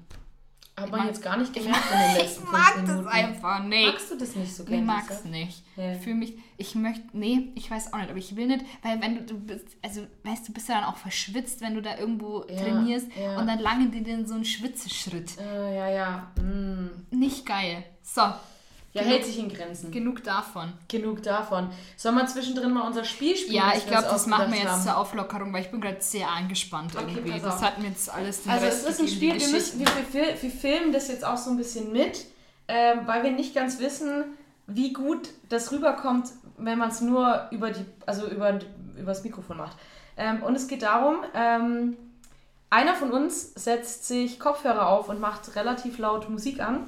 [0.77, 2.85] Hat Ich man mag- jetzt gar nicht Ich, gemerkt in den ich letzten mag fünf
[2.87, 3.07] das Minuten.
[3.07, 3.85] einfach nicht.
[3.93, 4.81] Magst du das nicht so Ich gerne?
[4.83, 5.27] mag's Lisa?
[5.29, 5.63] nicht.
[5.77, 5.93] Ja.
[5.93, 9.15] Für mich, ich möchte, nee, ich weiß auch nicht, aber ich will nicht, weil wenn
[9.15, 12.43] du, du bist, also weißt du, bist ja dann auch verschwitzt, wenn du da irgendwo
[12.49, 13.37] Ja, trainierst ja.
[13.39, 15.37] und dann langen die dir in so einen Schwitzeschritt.
[15.39, 16.31] Äh, ja, ja.
[16.41, 16.89] Mm.
[17.09, 17.83] Nicht geil.
[18.03, 18.21] So,
[18.95, 19.91] Ja, Genug- hält sich in Grenzen.
[19.91, 20.71] genug davon.
[20.87, 21.69] Genug davon.
[21.97, 23.57] Sollen wir zwischendrin mal unser Spiel spielen?
[23.57, 24.81] Ja, ich glaube, das machen wir jetzt haben?
[24.83, 27.39] zur Auflockerung, weil ich bin gerade sehr angespannt Okay, irgendwie.
[27.41, 29.87] Das hat mir jetzt alles den Also Rest es ist ein Spiel, wir, müssen, wir,
[30.13, 32.25] wir, wir filmen das jetzt auch so ein bisschen mit,
[32.69, 34.23] ähm, weil wir nicht ganz wissen,
[34.67, 38.57] wie gut das rüberkommt, wenn man es nur über die, also über,
[38.97, 39.75] über das Mikrofon macht.
[40.15, 41.97] Ähm, und es geht darum, ähm,
[42.69, 46.87] einer von uns setzt sich Kopfhörer auf und macht relativ laut Musik an.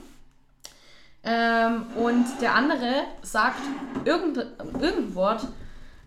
[1.30, 3.60] Ähm, und der andere sagt
[4.06, 4.48] irgendein,
[4.80, 5.46] irgendein Wort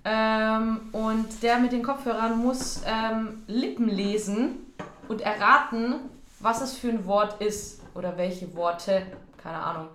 [0.03, 4.73] ähm, und der mit den Kopfhörern muss ähm, Lippen lesen
[5.09, 5.97] und erraten,
[6.39, 9.03] was es für ein Wort ist oder welche Worte,
[9.43, 9.89] keine Ahnung.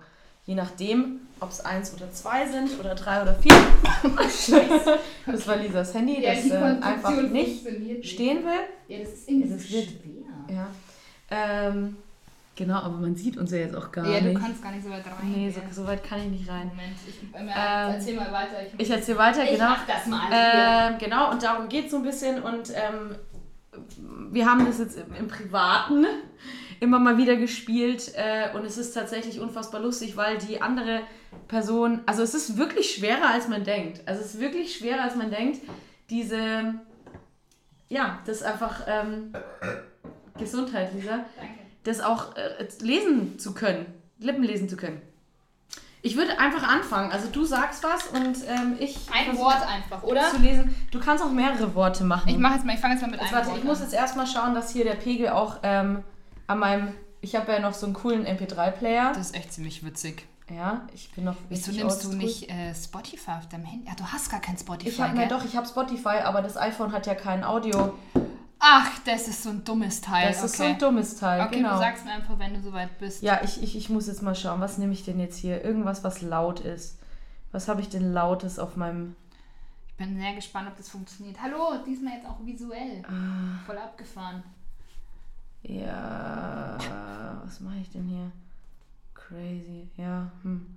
[0.44, 3.52] Je nachdem, ob es eins oder zwei sind oder drei oder vier.
[5.26, 7.66] Das war Lisas Handy, das äh, einfach nicht
[8.06, 8.52] stehen will.
[8.86, 9.82] Ja, das ist irgendwie so schwer.
[10.48, 10.68] Ja.
[11.30, 11.96] Ähm,
[12.56, 14.40] genau, aber man sieht uns ja jetzt auch gar Ja, du nicht.
[14.40, 15.32] kannst gar nicht so weit rein.
[15.32, 16.68] Nee, so, so weit kann ich nicht rein.
[16.68, 18.56] Moment, ich, Ähm, erzähl mal weiter.
[18.78, 19.68] Ich erzähle weiter, ich genau.
[19.70, 20.22] mach das mal.
[20.32, 22.42] Ähm, genau, und darum geht es so ein bisschen.
[22.42, 23.16] Und ähm,
[24.32, 26.04] wir haben das jetzt im, im Privaten
[26.80, 28.12] immer mal wieder gespielt.
[28.16, 31.02] Äh, und es ist tatsächlich unfassbar lustig, weil die andere
[31.48, 34.02] Person, also es ist wirklich schwerer, als man denkt.
[34.06, 35.60] Also es ist wirklich schwerer, als man denkt,
[36.10, 36.74] diese,
[37.88, 39.32] ja, das einfach, ähm,
[40.38, 41.65] Gesundheit, Lisa, Danke.
[41.86, 43.86] Das auch äh, lesen zu können,
[44.18, 45.00] Lippen lesen zu können.
[46.02, 47.10] Ich würde einfach anfangen.
[47.10, 48.96] Also du sagst was und ähm, ich.
[49.12, 50.30] Ein Wort einfach, oder?
[50.30, 50.74] Zu lesen.
[50.92, 52.28] Du kannst auch mehrere Worte machen.
[52.28, 53.78] Ich mache jetzt mal, ich fange jetzt mal mit Jetzt einem warte, Wort ich muss
[53.78, 53.84] an.
[53.84, 56.04] jetzt erstmal schauen, dass hier der Pegel auch ähm,
[56.46, 56.92] an meinem.
[57.22, 59.12] Ich habe ja noch so einen coolen MP3-Player.
[59.14, 60.26] Das ist echt ziemlich witzig.
[60.54, 61.34] Ja, ich bin noch.
[61.48, 63.88] Wieso nimmst du nicht äh, Spotify auf deinem Handy?
[63.88, 66.56] Ja, du hast gar kein Spotify, Ich habe mir doch, ich habe Spotify, aber das
[66.56, 67.94] iPhone hat ja kein Audio.
[68.68, 70.26] Ach, das ist so ein dummes Teil.
[70.26, 70.46] Das okay.
[70.46, 71.74] ist so ein dummes Teil, Okay, genau.
[71.74, 73.22] du sagst mir einfach, wenn du soweit bist.
[73.22, 75.64] Ja, ich, ich, ich muss jetzt mal schauen, was nehme ich denn jetzt hier?
[75.64, 76.98] Irgendwas, was laut ist.
[77.52, 79.14] Was habe ich denn Lautes auf meinem.
[79.86, 81.40] Ich bin sehr gespannt, ob das funktioniert.
[81.40, 83.04] Hallo, diesmal jetzt auch visuell.
[83.06, 83.60] Ah.
[83.66, 84.42] Voll abgefahren.
[85.62, 86.76] Ja.
[87.44, 88.32] Was mache ich denn hier?
[89.14, 89.88] Crazy.
[89.96, 90.28] Ja.
[90.42, 90.76] Hm.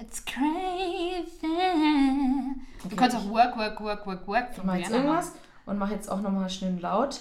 [0.00, 1.46] It's crazy.
[2.82, 5.32] Du Okay, kannst ich- auch Work, Work, Work, Work, Work von jetzt Rihanna irgendwas
[5.66, 7.20] und mache jetzt auch nochmal schön laut.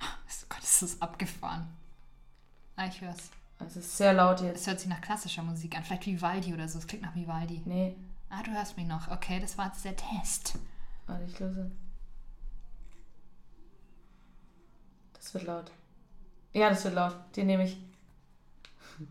[0.00, 0.06] Oh
[0.48, 1.68] Gott, ist das abgefahren.
[2.76, 3.30] Ah, ich hör's.
[3.58, 4.66] Also es ist sehr laut Es jetzt.
[4.66, 5.84] hört sich nach klassischer Musik an.
[5.84, 6.78] Vielleicht Vivaldi oder so.
[6.78, 7.62] Es klingt nach Vivaldi.
[7.64, 7.96] Nee.
[8.28, 9.08] Ah, du hörst mich noch.
[9.08, 10.58] Okay, das war jetzt der Test.
[11.06, 11.70] Warte, ich löse.
[15.14, 15.70] Das wird laut.
[16.52, 17.14] Ja, das wird laut.
[17.36, 17.76] Den nehme ich.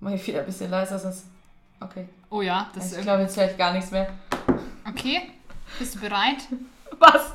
[0.00, 1.24] Mach ich wieder ein bisschen leiser, sonst.
[1.80, 2.08] Okay.
[2.28, 4.12] Oh ja, das ist ich glaube, jetzt höre ich gar nichts mehr.
[4.86, 5.32] Okay,
[5.78, 6.38] bist du bereit?
[6.98, 7.32] Was?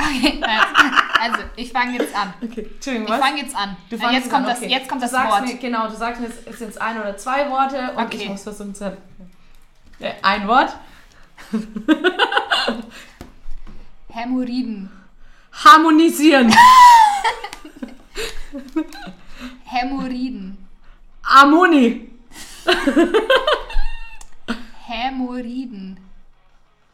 [0.00, 2.32] Okay, also, also ich fange jetzt an.
[2.40, 3.76] Okay, Entschuldigung, Ich fange jetzt an.
[3.90, 4.70] Du fangst jetzt, es kommt an, das, okay.
[4.70, 5.46] jetzt kommt das Wort.
[5.46, 8.18] Mir, genau, du sagst mir, es jetzt ein oder zwei Worte und Okay.
[8.22, 8.96] ich muss versuchen zu.
[9.98, 10.76] Äh, ein Wort.
[14.10, 14.88] Hämorrhoiden.
[15.52, 16.54] Harmonisieren.
[19.64, 20.58] Hämorrhoiden.
[21.22, 22.10] Ammoni.
[24.86, 25.98] Hämorrhoiden.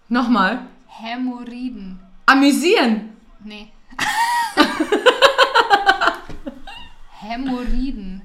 [0.09, 0.67] Nochmal.
[0.97, 1.99] Hämorrhoiden.
[2.27, 3.17] Amüsieren.
[3.41, 3.73] Nee.
[7.21, 8.23] Hämorrhoiden.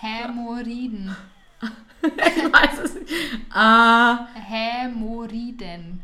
[0.00, 1.16] Hämorrhoiden.
[2.02, 3.12] Ich weiß es nicht.
[3.54, 6.02] Ah, Hämorrhoiden.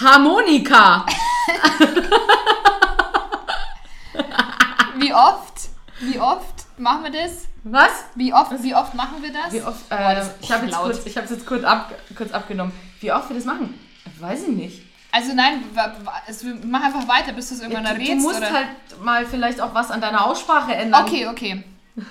[0.00, 1.06] Harmonika.
[4.96, 5.70] Wie oft?
[6.00, 7.48] Wie oft machen wir das?
[7.64, 8.04] Was?
[8.14, 9.52] Wie oft, wie oft machen wir das?
[9.52, 9.90] Wie oft?
[9.90, 12.72] Äh, das ist ich habe jetzt, kurz, ich hab's jetzt kurz, ab, kurz abgenommen.
[13.00, 13.78] Wie oft wir das machen?
[14.20, 14.82] Weiß ich nicht.
[15.12, 15.62] Also nein,
[16.28, 18.10] es- mach einfach weiter, bis du es irgendwann du, errätst.
[18.10, 18.52] du musst oder?
[18.52, 18.68] halt
[19.02, 21.04] mal vielleicht auch was an deiner Aussprache ändern.
[21.04, 21.64] Okay, okay.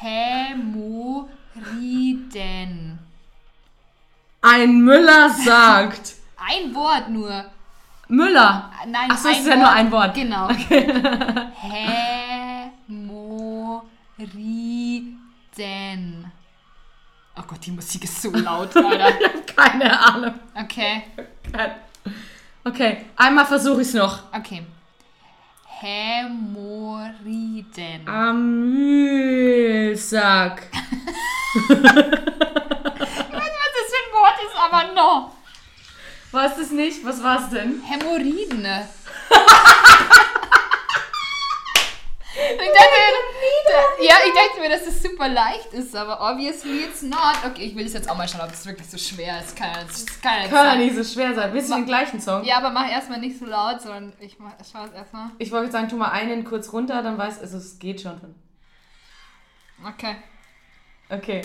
[0.00, 2.98] Hämorrhoiden.
[4.42, 6.14] Ein Müller sagt.
[6.38, 7.44] Ein Wort nur.
[8.08, 8.70] Müller.
[8.88, 10.14] Nein, Ach so, es ist ja nur ein Wort.
[10.14, 10.48] Genau.
[15.58, 16.29] Hämorrhoiden.
[17.40, 19.12] Oh Gott, die Musik ist so laut, Alter.
[19.56, 20.34] Keine Ahnung.
[20.54, 21.04] Okay,
[22.62, 24.24] Okay, einmal versuche ich es noch.
[24.34, 24.66] okay.
[25.80, 28.06] Hämorrhoiden.
[28.06, 28.76] Amühlsack.
[31.68, 31.78] Was das
[33.88, 35.32] für ein Wort ist, aber noch.
[36.32, 37.02] War es das nicht?
[37.06, 37.82] Was war es denn?
[37.82, 38.66] Hämorrhoiden.
[42.32, 42.90] ich dachte,
[43.66, 47.36] da, ja, ich dachte mir, dass das super leicht ist, aber obviously it's not.
[47.44, 49.56] Okay, ich will es jetzt auch mal schauen, ob es wirklich so schwer ist.
[49.56, 51.52] Kann, das kann ja nicht Kann ja nicht so schwer sein.
[51.52, 52.44] Willst du den gleichen Song?
[52.44, 55.30] Ja, aber mach erstmal nicht so laut, sondern ich mach, schau es erstmal.
[55.38, 58.20] Ich wollte sagen, tu mal einen kurz runter, dann weiß also es geht schon.
[59.84, 60.16] Okay.
[61.08, 61.42] Okay.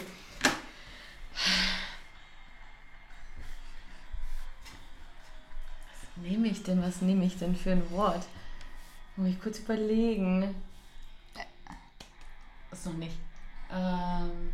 [5.88, 6.84] Was nehme ich denn?
[6.84, 8.24] Was nehme ich denn für ein Wort?
[9.16, 10.54] Muss ich kurz überlegen.
[12.76, 13.16] Ist noch nicht.
[13.72, 14.52] Ähm,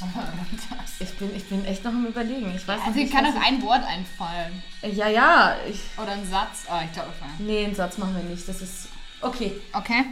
[1.00, 2.54] ich, bin, ich bin echt noch am Überlegen.
[2.54, 3.12] Ich weiß Also, nicht.
[3.12, 4.62] kann doch ein Wort einfallen.
[4.82, 5.56] ich, ja, ja.
[5.68, 6.66] Ich, Oder ein Satz.
[6.70, 8.48] Oh, ich glaube, nee, einen Satz machen wir nicht.
[8.48, 8.88] Das ist.
[9.20, 9.60] Okay.
[9.72, 10.04] Okay.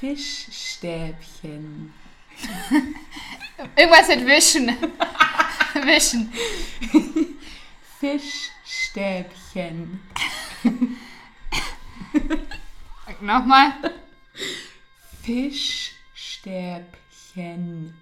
[0.00, 1.92] Fischstäbchen.
[3.76, 4.68] Irgendwas mit Wischen.
[5.84, 6.32] Wischen.
[7.98, 10.00] Fischstäbchen.
[13.20, 13.72] Nochmal.
[15.22, 17.94] Fischstäbchen.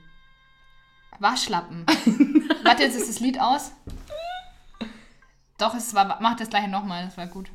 [1.18, 1.86] Waschlappen.
[2.64, 3.72] Warte, jetzt ist das Lied aus.
[5.58, 6.18] Doch, es war.
[6.20, 7.50] Mach das gleiche nochmal, das war gut.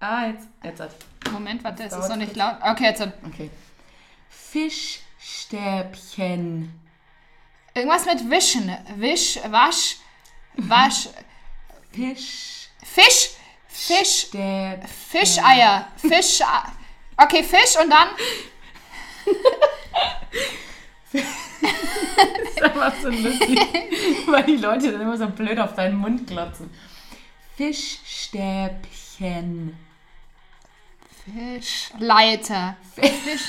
[0.00, 0.48] Ah, jetzt.
[0.62, 0.90] Jetzt hat.
[1.30, 2.56] Moment, warte, es ist noch nicht laut.
[2.62, 3.06] Okay, jetzt.
[3.26, 3.50] Okay.
[4.28, 6.80] Fischstäbchen.
[7.74, 8.74] Irgendwas mit Wischen.
[8.96, 9.96] Wisch, Wasch,
[10.54, 11.08] Wasch.
[11.90, 12.68] Fisch.
[12.84, 13.30] Fisch,
[13.66, 14.88] Fisch, Stäb.
[15.10, 15.88] Fischeier.
[15.96, 16.40] Fisch.
[17.16, 18.10] Okay, Fisch und dann
[21.12, 21.22] das
[22.50, 23.58] ist einfach so lustig,
[24.26, 26.70] weil die Leute dann immer so blöd auf deinen Mund glotzen.
[27.56, 29.78] Fischstäbchen.
[31.24, 32.76] Fischleiter.
[32.94, 33.48] Fisch.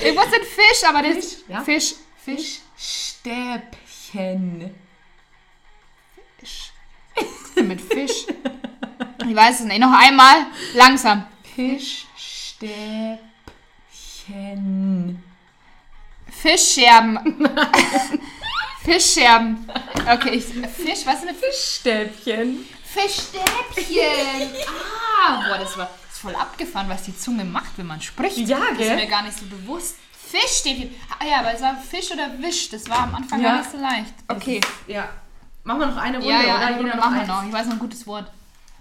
[0.02, 1.60] Irgendwas mit Fisch, aber das Fisch, ja.
[1.62, 1.94] Fisch.
[2.24, 2.60] Fisch.
[2.76, 4.74] Fischstäbchen.
[6.38, 6.70] Fisch.
[7.56, 8.26] Denn mit Fisch?
[9.26, 9.80] Ich weiß es nicht.
[9.80, 10.46] Noch einmal.
[10.74, 11.26] Langsam.
[11.54, 13.18] Fischstäbchen.
[16.30, 17.48] Fischscherben.
[18.84, 19.68] Fischscherben.
[20.10, 21.80] Okay, ich, Fisch, was ist Fisch?
[21.82, 22.66] Fischstäbchen.
[22.84, 24.50] Fischstäbchen.
[25.26, 28.36] Ah, boah, das war das ist voll abgefahren, was die Zunge macht, wenn man spricht.
[28.38, 28.96] Ja, Das ist gell?
[28.96, 29.96] mir gar nicht so bewusst.
[30.34, 30.94] Fischstäbchen.
[31.18, 32.68] Ah ja, aber es war Fisch oder Wisch.
[32.70, 33.50] Das war am Anfang Ja.
[33.52, 34.14] gar nicht so leicht.
[34.28, 34.60] Okay.
[34.86, 35.08] Ja.
[35.62, 36.66] Machen wir noch eine Runde, Ja, ja, oder?
[36.66, 37.46] eine Runde machen wir noch.
[37.46, 38.30] Ich weiß noch ein gutes Wort.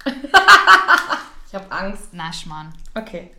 [0.06, 2.14] Ich habe Angst.
[2.14, 2.74] Naschmann.
[2.96, 3.32] Okay.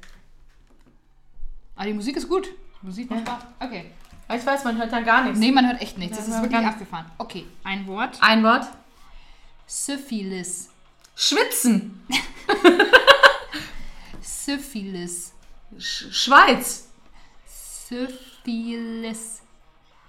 [1.76, 2.48] Aber die Musik ist gut.
[2.82, 3.42] Musik macht Spaß.
[3.60, 3.90] Okay.
[4.28, 5.38] Aber Ich weiß, man hört dann gar nichts.
[5.38, 6.16] Nee, man hört echt nichts.
[6.16, 7.06] Das Ja, ist aber wirklich ganz- abgefahren.
[7.18, 8.16] Okay, ein Wort.
[8.22, 8.66] Ein Wort.
[9.66, 10.70] Syphilis.
[11.16, 12.06] Schwitzen.
[14.22, 15.32] Syphilis.
[15.78, 16.88] Sch Schweiz.
[17.94, 19.42] Syphilis.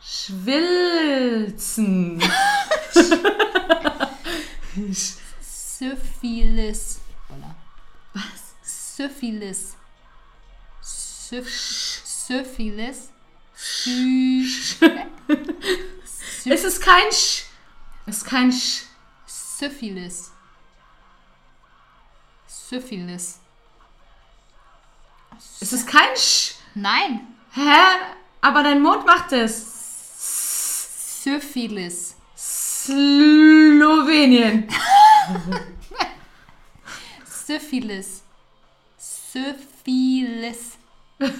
[0.01, 1.59] Schwilzen.
[5.41, 6.99] Syphilis.
[8.13, 8.55] Was?
[8.63, 9.75] Syphilis.
[10.81, 13.11] Syph Syphilis.
[13.55, 14.47] Sy
[16.45, 17.45] Es ist kein Sch.
[18.07, 18.85] Es ist kein Sch.
[19.27, 20.31] Syphilis.
[22.47, 23.39] Syphilis.
[25.61, 26.55] Es ist kein Sch.
[26.73, 27.34] Nein.
[27.55, 27.83] Hä?
[28.41, 31.23] Aber dein Mund macht es.
[31.23, 32.15] Syphilis.
[32.85, 34.67] Slowenien.
[37.25, 38.23] Syphilis.
[38.97, 40.77] Syphilis.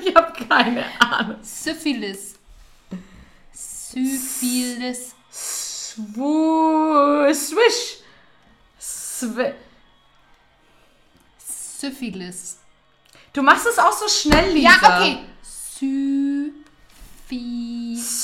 [0.00, 1.42] Ich habe keine Ahnung.
[1.42, 2.34] Syphilis.
[3.52, 5.12] Syphilis.
[5.28, 7.98] Swu Swish.
[8.78, 9.54] Swi
[11.38, 12.58] Syphilis.
[13.38, 14.68] Du machst es auch so schnell, Lisa.
[14.68, 15.18] Ja, okay.
[15.42, 16.52] Syphilis.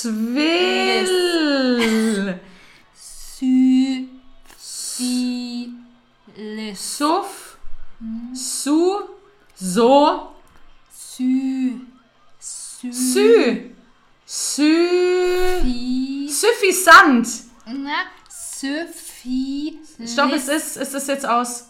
[0.02, 2.40] Swill.
[4.96, 6.96] Syphilis.
[6.98, 7.56] Suff.
[8.34, 9.02] Su.
[9.54, 10.32] So.
[10.92, 11.80] Sy.
[12.40, 12.92] Sü.
[12.92, 13.70] Sü.
[14.26, 17.26] Syphi- Suffisant.
[17.66, 20.12] Na, Syphilis.
[20.12, 21.64] Stopp, es ist, es ist jetzt aus.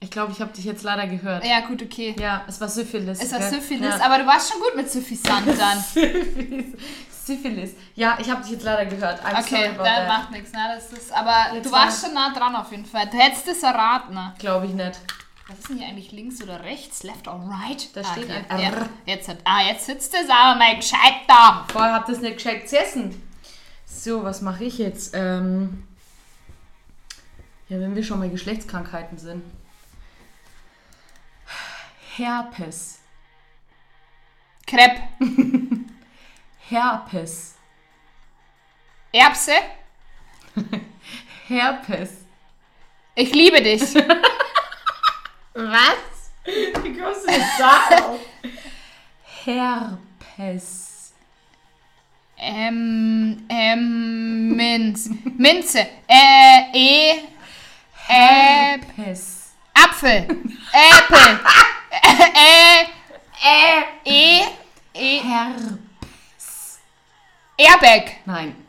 [0.00, 1.44] Ich glaube, ich habe dich jetzt leider gehört.
[1.44, 2.14] Ja, gut, okay.
[2.20, 3.20] Ja, es war Syphilis.
[3.20, 3.50] Es war gell?
[3.50, 4.04] Syphilis, Ja.
[4.06, 5.80] aber du warst schon gut mit Syphisant dann.
[5.80, 6.66] Syphilis.
[7.24, 7.70] Syphilis.
[7.96, 9.20] Ja, ich habe dich jetzt leider gehört.
[9.24, 10.60] I'm Okay, dann macht nichts, ne?
[10.74, 13.06] Das ist, aber Jetzt du war- warst schon nah dran auf jeden Fall.
[13.10, 14.34] Du hättest es erraten, ne?
[14.38, 14.98] Glaube ich nicht.
[15.48, 17.02] Was ist denn hier eigentlich links oder rechts?
[17.02, 17.88] Left or right?
[17.94, 18.44] Da ah, steht hier.
[18.50, 18.68] ein ja.
[18.70, 18.88] R.
[19.06, 21.66] Jetzt hat, ah, jetzt sitzt es aber mal gescheit da.
[21.72, 23.20] Vorher habt ihr es nicht gescheit gesessen.
[23.84, 25.12] So, was mache ich jetzt?
[25.14, 25.82] Ähm
[27.68, 29.42] ja, wenn wir schon bei Geschlechtskrankheiten sind.
[32.18, 32.98] Herpes.
[34.66, 35.02] Crepe.
[36.68, 37.54] Herpes.
[39.12, 39.52] Erbse.
[41.46, 42.10] Herpes.
[43.14, 43.82] Ich liebe dich.
[45.54, 46.32] Was?
[46.44, 48.20] Wie kommst du jetzt darauf?
[49.44, 51.12] Herpes.
[52.36, 55.08] ähm, ähm, Minz.
[55.36, 55.86] Minze.
[56.08, 57.10] Äh, E.
[57.12, 57.22] Äh,
[58.08, 59.52] Herpes.
[59.72, 60.26] Apfel.
[60.72, 61.40] Äpfel.
[62.02, 62.84] Äh,
[63.44, 64.42] äh, E.
[64.94, 65.20] E.
[65.20, 66.78] Herpes.
[67.56, 68.16] Airbag.
[68.24, 68.66] Nein.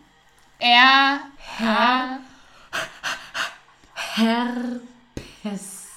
[0.59, 1.19] Er.
[1.57, 2.19] Her
[4.15, 5.87] Herpes.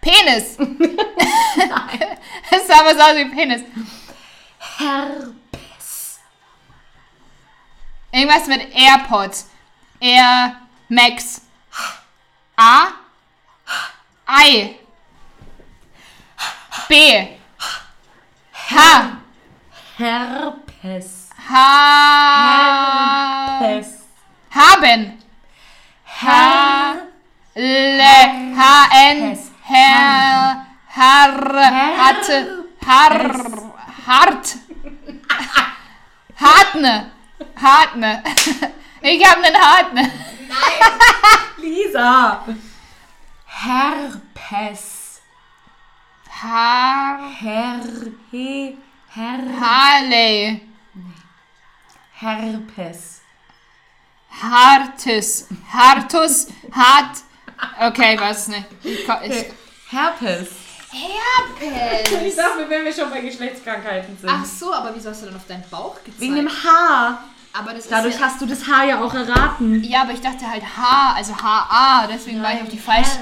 [0.00, 0.56] Penis.
[2.50, 3.62] Das sah was aus wie Penis.
[4.78, 6.20] Herpes.
[8.12, 9.50] Irgendwas mit AirPods.
[10.00, 11.42] Air Max.
[12.56, 12.88] A.
[14.28, 14.78] I.
[16.88, 17.38] B.
[18.50, 18.76] H.
[19.98, 21.28] Herpes.
[21.36, 21.54] H.
[23.60, 23.88] Herpes.
[24.50, 25.22] Haben.
[26.04, 26.26] H.
[27.54, 28.00] L.
[28.56, 28.88] H.
[29.12, 29.38] N.
[29.62, 30.66] Herr.
[30.88, 31.32] Har.
[31.98, 32.64] Hatte.
[32.86, 33.14] Har.
[34.06, 34.56] Hart.
[36.40, 37.10] Hartne.
[37.54, 38.22] Hartne.
[39.02, 40.10] Ich hab nen Hartne.
[41.58, 42.44] Lisa.
[43.46, 44.97] Herpes.
[46.42, 47.30] Har.
[47.40, 47.80] Her.
[48.30, 48.76] He.
[49.14, 49.38] Her.
[49.60, 50.60] Harley.
[52.12, 53.20] Herpes.
[54.30, 55.46] Hartus.
[55.72, 56.46] Hartus.
[56.72, 57.16] Hart.
[57.80, 58.66] Okay, weiß nicht.
[58.84, 59.06] Ich,
[59.90, 60.48] Herpes.
[60.90, 62.22] Herpes!
[62.22, 64.30] Ich sag mir, wenn wir schon bei Geschlechtskrankheiten sind.
[64.30, 66.20] Ach so, aber wieso hast du dann auf deinen Bauch gezeigt?
[66.20, 67.24] Wegen dem Haar.
[67.52, 69.82] aber das Dadurch ist ja, hast du das Haar ja auch erraten.
[69.84, 73.18] ja, aber ich dachte halt H, also H-A, deswegen war ich auf die falsche.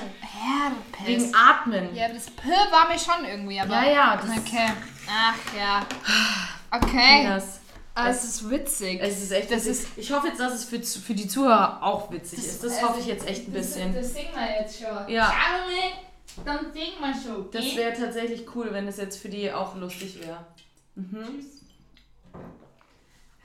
[0.47, 1.07] Herpes.
[1.07, 1.95] Wegen Atmen.
[1.95, 3.75] ja, das P war mir schon irgendwie, aber.
[3.75, 4.69] Ja, ja, das- Okay.
[5.09, 5.87] Ach ja.
[6.71, 7.27] Okay.
[7.27, 7.61] Das,
[7.99, 9.01] Ah, Es ist witzig.
[9.03, 11.83] es ist echt, Das das ist, ich hoffe jetzt, dass es für, für die Zuhörer
[11.83, 12.63] auch witzig ist.
[12.63, 13.95] Das hoffe ich jetzt echt ein bisschen.
[13.95, 15.09] Das, singen wir jetzt schon.
[15.09, 15.33] Ja.
[15.33, 17.51] Schau mal, dann singen wir schon.
[17.51, 17.77] Das gell?
[17.77, 20.45] wäre tatsächlich cool, wenn es jetzt für die auch lustig wäre.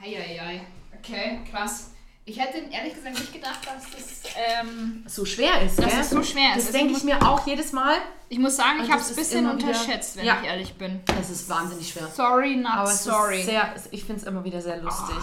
[0.03, 0.61] Eieiei.
[0.99, 1.90] Okay, krass.
[2.31, 6.23] Ich hätte ehrlich gesagt nicht gedacht, dass das, ähm, So schwer ist, dass es so
[6.23, 6.59] schwer ist.
[6.59, 7.95] Das Also denke ich, mir auch jedes Mal.
[8.29, 10.37] ich muss sagen, ich Und habe es ein bisschen immer wieder- unterschätzt, wenn Ja.
[10.41, 11.01] ich ehrlich bin.
[11.19, 12.07] Es ist wahnsinnig schwer.
[12.07, 13.43] Sorry, not Aber sorry.
[13.43, 15.17] sehr, ich finde es immer wieder sehr lustig.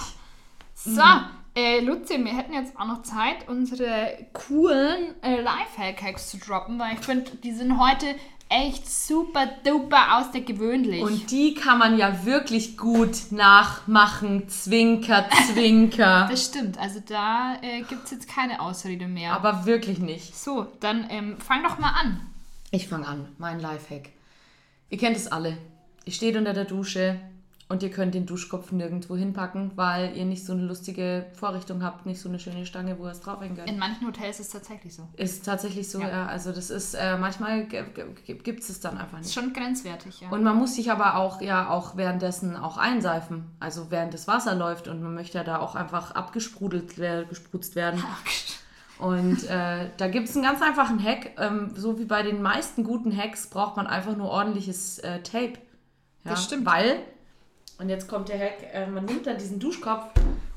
[0.75, 1.01] So,
[1.57, 6.95] äh, Luzi, wir hätten jetzt auch noch Zeit, unsere coolen äh, Lifehack-Hacks zu droppen, weil
[6.95, 8.15] ich finde, die sind heute
[8.49, 11.03] echt super duper außergewöhnlich.
[11.03, 14.49] Und die kann man ja wirklich gut nachmachen.
[14.49, 16.27] Zwinker, zwinker.
[16.31, 19.33] das stimmt, also da äh, gibt es jetzt keine Ausrede mehr.
[19.35, 20.37] Aber wirklich nicht.
[20.37, 22.21] so, dann ähm, fang doch mal an.
[22.71, 24.11] Ich fange an, mein Lifehack.
[24.91, 25.57] Ihr kennt es alle.
[26.05, 27.21] Ihr steht unter der Dusche
[27.71, 32.07] und ihr könnt den Duschkopf nirgendwo hinpacken, weil ihr nicht so eine lustige Vorrichtung habt,
[32.07, 33.69] nicht so eine schöne Stange, wo ihr es draufhängen könnt.
[33.69, 35.07] In manchen Hotels ist es tatsächlich so.
[35.17, 36.09] Ist tatsächlich so, Ja.
[36.09, 36.27] ja.
[36.27, 39.35] Also das ist, äh, manchmal gibt es es dann einfach Ist nicht.
[39.35, 40.31] schon grenzwertig, ja.
[40.31, 43.45] Und man muss sich aber auch, ja, auch währenddessen auch einseifen.
[43.61, 46.97] Also während das Wasser läuft und man möchte ja da auch einfach abgesprudelt
[47.29, 48.03] gesprutzt werden.
[48.99, 51.31] Und äh, da gibt es einen ganz einfachen Hack.
[51.39, 55.53] Ähm, so wie bei den meisten guten Hacks braucht man einfach nur ordentliches äh, Tape.
[56.25, 56.67] Ja, Das stimmt.
[56.67, 56.99] Weil,
[57.79, 60.05] und jetzt kommt der Hack, äh, man nimmt dann diesen Duschkopf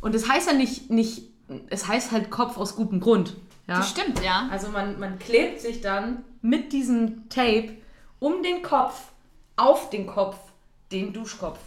[0.01, 1.23] und es heißt ja nicht, nicht,
[1.69, 3.35] es heißt halt Kopf aus gutem Grund.
[3.67, 3.77] Ja?
[3.77, 4.47] Das stimmt, ja.
[4.51, 7.69] Also man, man klebt sich dann mit diesem Tape
[8.19, 9.11] um den Kopf,
[9.55, 10.37] auf den Kopf,
[10.91, 11.59] den Duschkopf.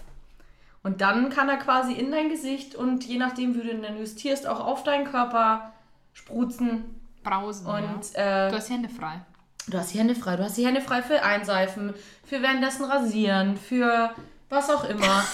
[0.82, 3.96] Und dann kann er quasi in dein Gesicht und je nachdem, wie du ihn dann
[3.98, 5.72] justierst, auch auf deinen Körper
[6.12, 6.84] spruzen.
[7.22, 7.66] Brausen.
[7.66, 7.74] ja.
[7.74, 9.20] Und äh, Du hast Hände frei.
[9.66, 10.36] du hast die Hände frei.
[10.36, 11.94] Du hast die Hände frei für Einseifen,
[12.24, 14.10] für währenddessen rasieren, für
[14.54, 15.24] was auch immer.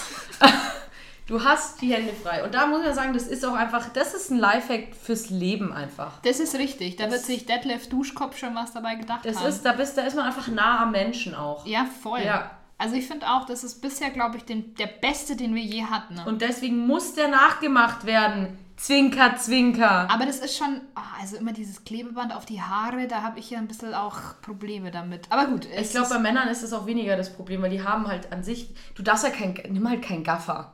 [1.26, 2.42] du hast die Hände frei.
[2.44, 5.72] Und da muss man sagen, das ist auch einfach, das ist ein Lifehack fürs Leben
[5.72, 6.20] einfach.
[6.22, 6.96] Das ist richtig.
[6.96, 9.46] Da wird sich Detlef Duschkopf schon was dabei gedacht Das haben.
[9.46, 11.66] ist, da, bist, da ist man einfach nah am Menschen auch.
[11.66, 12.22] ja, voll.
[12.22, 12.50] Ja.
[12.78, 15.84] Also ich finde auch, das ist bisher, glaube ich, den, der beste, den wir je
[15.84, 16.18] hatten.
[16.26, 18.56] Und deswegen muss der nachgemacht werden.
[18.80, 20.10] Zwinker, zwinker.
[20.10, 23.50] Aber das ist schon, ah, also immer dieses Klebeband auf die Haare, da habe ich
[23.50, 25.26] ja ein bisschen auch Probleme damit.
[25.28, 27.84] Aber gut, es Ich glaube, bei Männern ist das auch weniger das Problem, weil die
[27.84, 30.72] haben halt an sich, du darfst ja kein, nimm halt keinen Gaffer.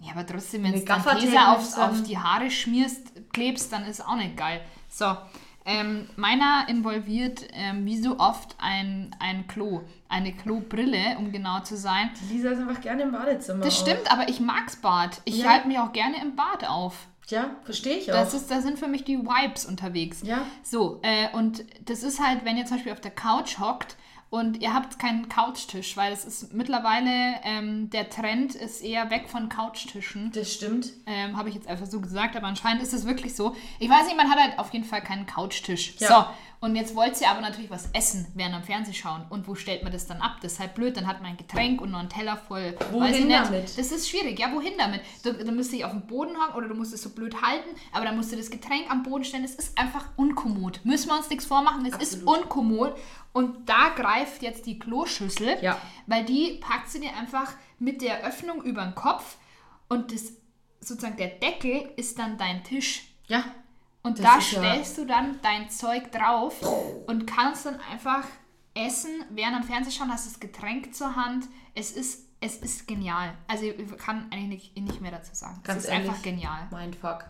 [0.00, 4.16] ja, aber trotzdem, wenn du Tesa auf, auf die Haare schmierst, klebst, dann ist auch
[4.16, 4.60] nicht geil.
[4.88, 5.16] So,
[5.64, 11.76] ähm, meiner involviert ähm, wie so oft ein, ein Klo, eine Klobrille, um genau zu
[11.76, 12.10] sein.
[12.20, 13.64] Die Lisa ist einfach gerne im Badezimmer.
[13.64, 13.86] Das auch.
[13.86, 15.22] stimmt, aber ich mag's Bad.
[15.24, 15.50] Ich Ja.
[15.50, 17.06] halte mich auch gerne im Bad auf.
[17.30, 18.16] Ja, verstehe ich auch.
[18.16, 20.22] Das ist, da sind für mich die Vibes unterwegs.
[20.24, 20.44] ja.
[20.62, 23.96] So, äh, und das ist halt, wenn ihr zum Beispiel auf der Couch hockt
[24.30, 29.28] und ihr habt keinen Couchtisch, weil es ist mittlerweile, ähm, der Trend ist eher weg
[29.28, 30.32] von Couchtischen.
[30.32, 30.92] Das stimmt.
[31.06, 33.54] Ähm, Habe ich jetzt einfach so gesagt, aber anscheinend ist es wirklich so.
[33.78, 35.94] Ich weiß nicht, man hat halt auf jeden Fall keinen Couchtisch.
[35.98, 36.08] Ja.
[36.08, 36.26] So,
[36.64, 39.26] und jetzt wollt ihr aber natürlich was essen während am Fernsehen schauen.
[39.28, 40.38] Und wo stellt man das dann ab?
[40.40, 42.74] Das ist halt blöd, dann hat man ein Getränk und noch einen Teller voll.
[42.90, 43.38] Wohin weiß ich nicht.
[43.38, 43.78] damit?
[43.78, 44.38] Das ist schwierig.
[44.38, 45.02] Ja, wohin damit?
[45.22, 47.68] Du, du musst dich auf den Boden hocken oder du musst es so blöd halten,
[47.92, 49.44] aber dann musst du das Getränk am Boden stellen.
[49.44, 50.80] Es ist einfach unkommod.
[50.84, 52.96] Müssen wir uns nichts vormachen, es ist unkommod.
[53.34, 55.76] Und da greift jetzt die Kloschüssel, Ja.
[56.06, 59.36] weil die packt sie dir einfach mit der Öffnung über den Kopf
[59.90, 60.32] und das
[60.80, 63.02] sozusagen der Deckel ist dann dein Tisch.
[63.26, 63.44] Ja.
[64.04, 66.54] Und Das da ist ja- stellst du dann dein Zeug drauf
[67.06, 68.24] und kannst dann einfach
[68.74, 71.46] essen, während am Fernsehen schauen, hast das Getränk zur Hand.
[71.74, 73.34] Es ist, es ist genial.
[73.48, 75.60] Also ich kann eigentlich nicht, nicht mehr dazu sagen.
[75.64, 76.08] Ganz es ist ehrlich.
[76.10, 76.68] einfach genial.
[76.70, 77.24] Mindfuck.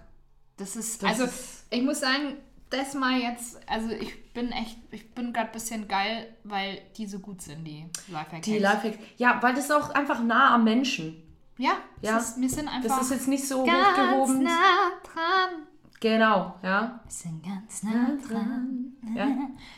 [0.56, 2.34] Das ist, Das also ist- ich muss sagen,
[2.70, 7.06] das mal jetzt, also ich bin echt, ich bin gerade ein bisschen geil, weil die
[7.06, 8.44] so gut sind, die Lifehacks.
[8.46, 8.98] Die Lifehacks.
[9.16, 11.22] Ja, weil das ist auch einfach nah am Menschen.
[11.56, 12.16] Ja, Ja.
[12.18, 14.42] Ist, wir sind einfach Das ist jetzt nicht so hochgehoben.
[14.42, 15.68] nah dran.
[16.00, 17.00] Genau, ja.
[17.04, 18.92] Wir sind ganz nah dran.
[19.14, 19.26] Ja.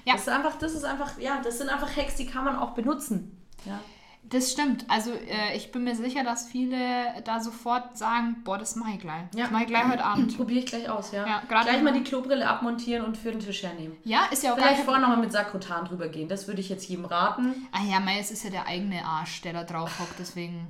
[0.05, 0.13] Ja.
[0.13, 2.71] Das ist einfach, das ist einfach, ja, das sind einfach Hacks, die kann man auch
[2.71, 3.37] benutzen.
[3.65, 3.81] Ja.
[4.29, 4.87] Das stimmt.
[4.89, 6.77] Also äh, ich bin mir sicher, dass viele
[7.25, 9.23] da sofort sagen, boah, das mache ich gleich.
[9.35, 9.45] Ja.
[9.45, 10.37] Das mache ich gleich heute Abend.
[10.37, 11.27] Probiere ich gleich aus, ja.
[11.27, 13.97] Ja, gerade gleich mal die Klobrille abmontieren und für den Tisch hernehmen.
[14.05, 16.29] Ja, ist ja auch Vielleicht vorher nochmal mit Sakrotan drüber gehen.
[16.29, 17.69] Das würde ich jetzt jedem raten.
[17.71, 20.67] Ah ja, mei, es ist ja der eigene Arsch, der da drauf hockt, deswegen...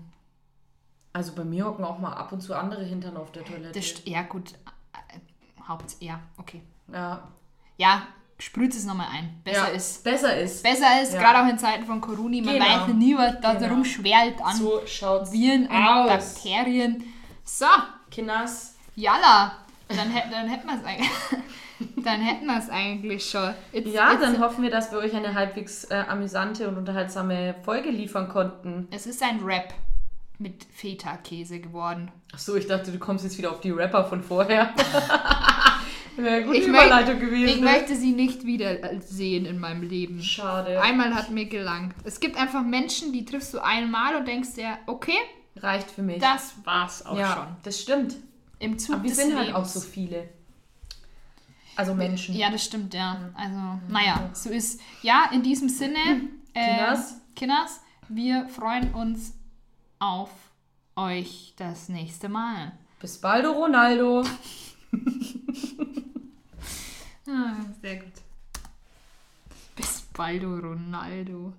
[1.14, 3.72] Also bei mir hocken auch mal ab und zu andere Hintern auf der Toilette.
[3.72, 4.52] Das ja, gut.
[5.68, 5.96] Haupt...
[6.00, 6.62] Ja, okay.
[6.92, 7.22] ja,
[7.76, 8.02] Ja,
[8.38, 9.40] sprüht es nochmal ein.
[9.44, 10.04] Besser ja, ist.
[10.04, 10.62] Besser ist.
[10.62, 11.20] Besser ist, Ja.
[11.20, 12.42] gerade auch in Zeiten von Corona.
[12.42, 12.64] Man Genau.
[12.64, 13.74] weiß nie, was da Genau.
[13.74, 14.80] rumschwellt an So
[15.32, 16.34] Viren und aus.
[16.34, 17.04] Bakterien.
[17.44, 17.66] So,
[18.10, 18.74] Kinders.
[18.94, 19.52] Jalla.
[19.88, 21.10] Dann, hätt- dann hätten wir es eigentlich.
[22.04, 23.54] dann hätten wir es eigentlich schon.
[23.72, 27.54] It's, Ja, it's, dann hoffen wir, dass wir euch eine halbwegs äh, amüsante und unterhaltsame
[27.64, 28.88] Folge liefern konnten.
[28.90, 29.72] Es ist ein Rap
[30.38, 32.10] mit Feta-Käse geworden.
[32.32, 34.74] Achso, ich dachte, du kommst jetzt wieder auf die Rapper von vorher.
[36.16, 37.48] Wäre gute Ich, Überleitung möcht, gewesen.
[37.56, 40.22] ich möchte sie nicht wieder sehen in meinem Leben.
[40.22, 40.80] Schade.
[40.80, 41.94] Einmal hat mir gelangt.
[42.04, 45.18] Es gibt einfach Menschen, die triffst du einmal und denkst dir, okay,
[45.56, 46.18] Reicht für mich.
[46.20, 47.56] das war's auch ja, schon.
[47.62, 48.16] das stimmt.
[48.58, 49.44] Im Zug Aber wir sind Lebens.
[49.46, 50.28] halt auch so viele.
[51.76, 52.34] Also Menschen.
[52.34, 53.30] Ja, das stimmt, ja.
[53.34, 54.80] Also, naja, so ist.
[55.02, 55.98] Ja, in diesem Sinne,
[56.54, 57.20] äh, Kinders.
[57.34, 59.34] Kinders, wir freuen uns
[59.98, 60.30] auf
[60.94, 62.72] euch das nächste Mal.
[63.00, 64.24] Bis bald, Ronaldo.
[67.28, 68.12] Ah, sehr gut.
[69.74, 71.52] Bis bald, Ronaldo.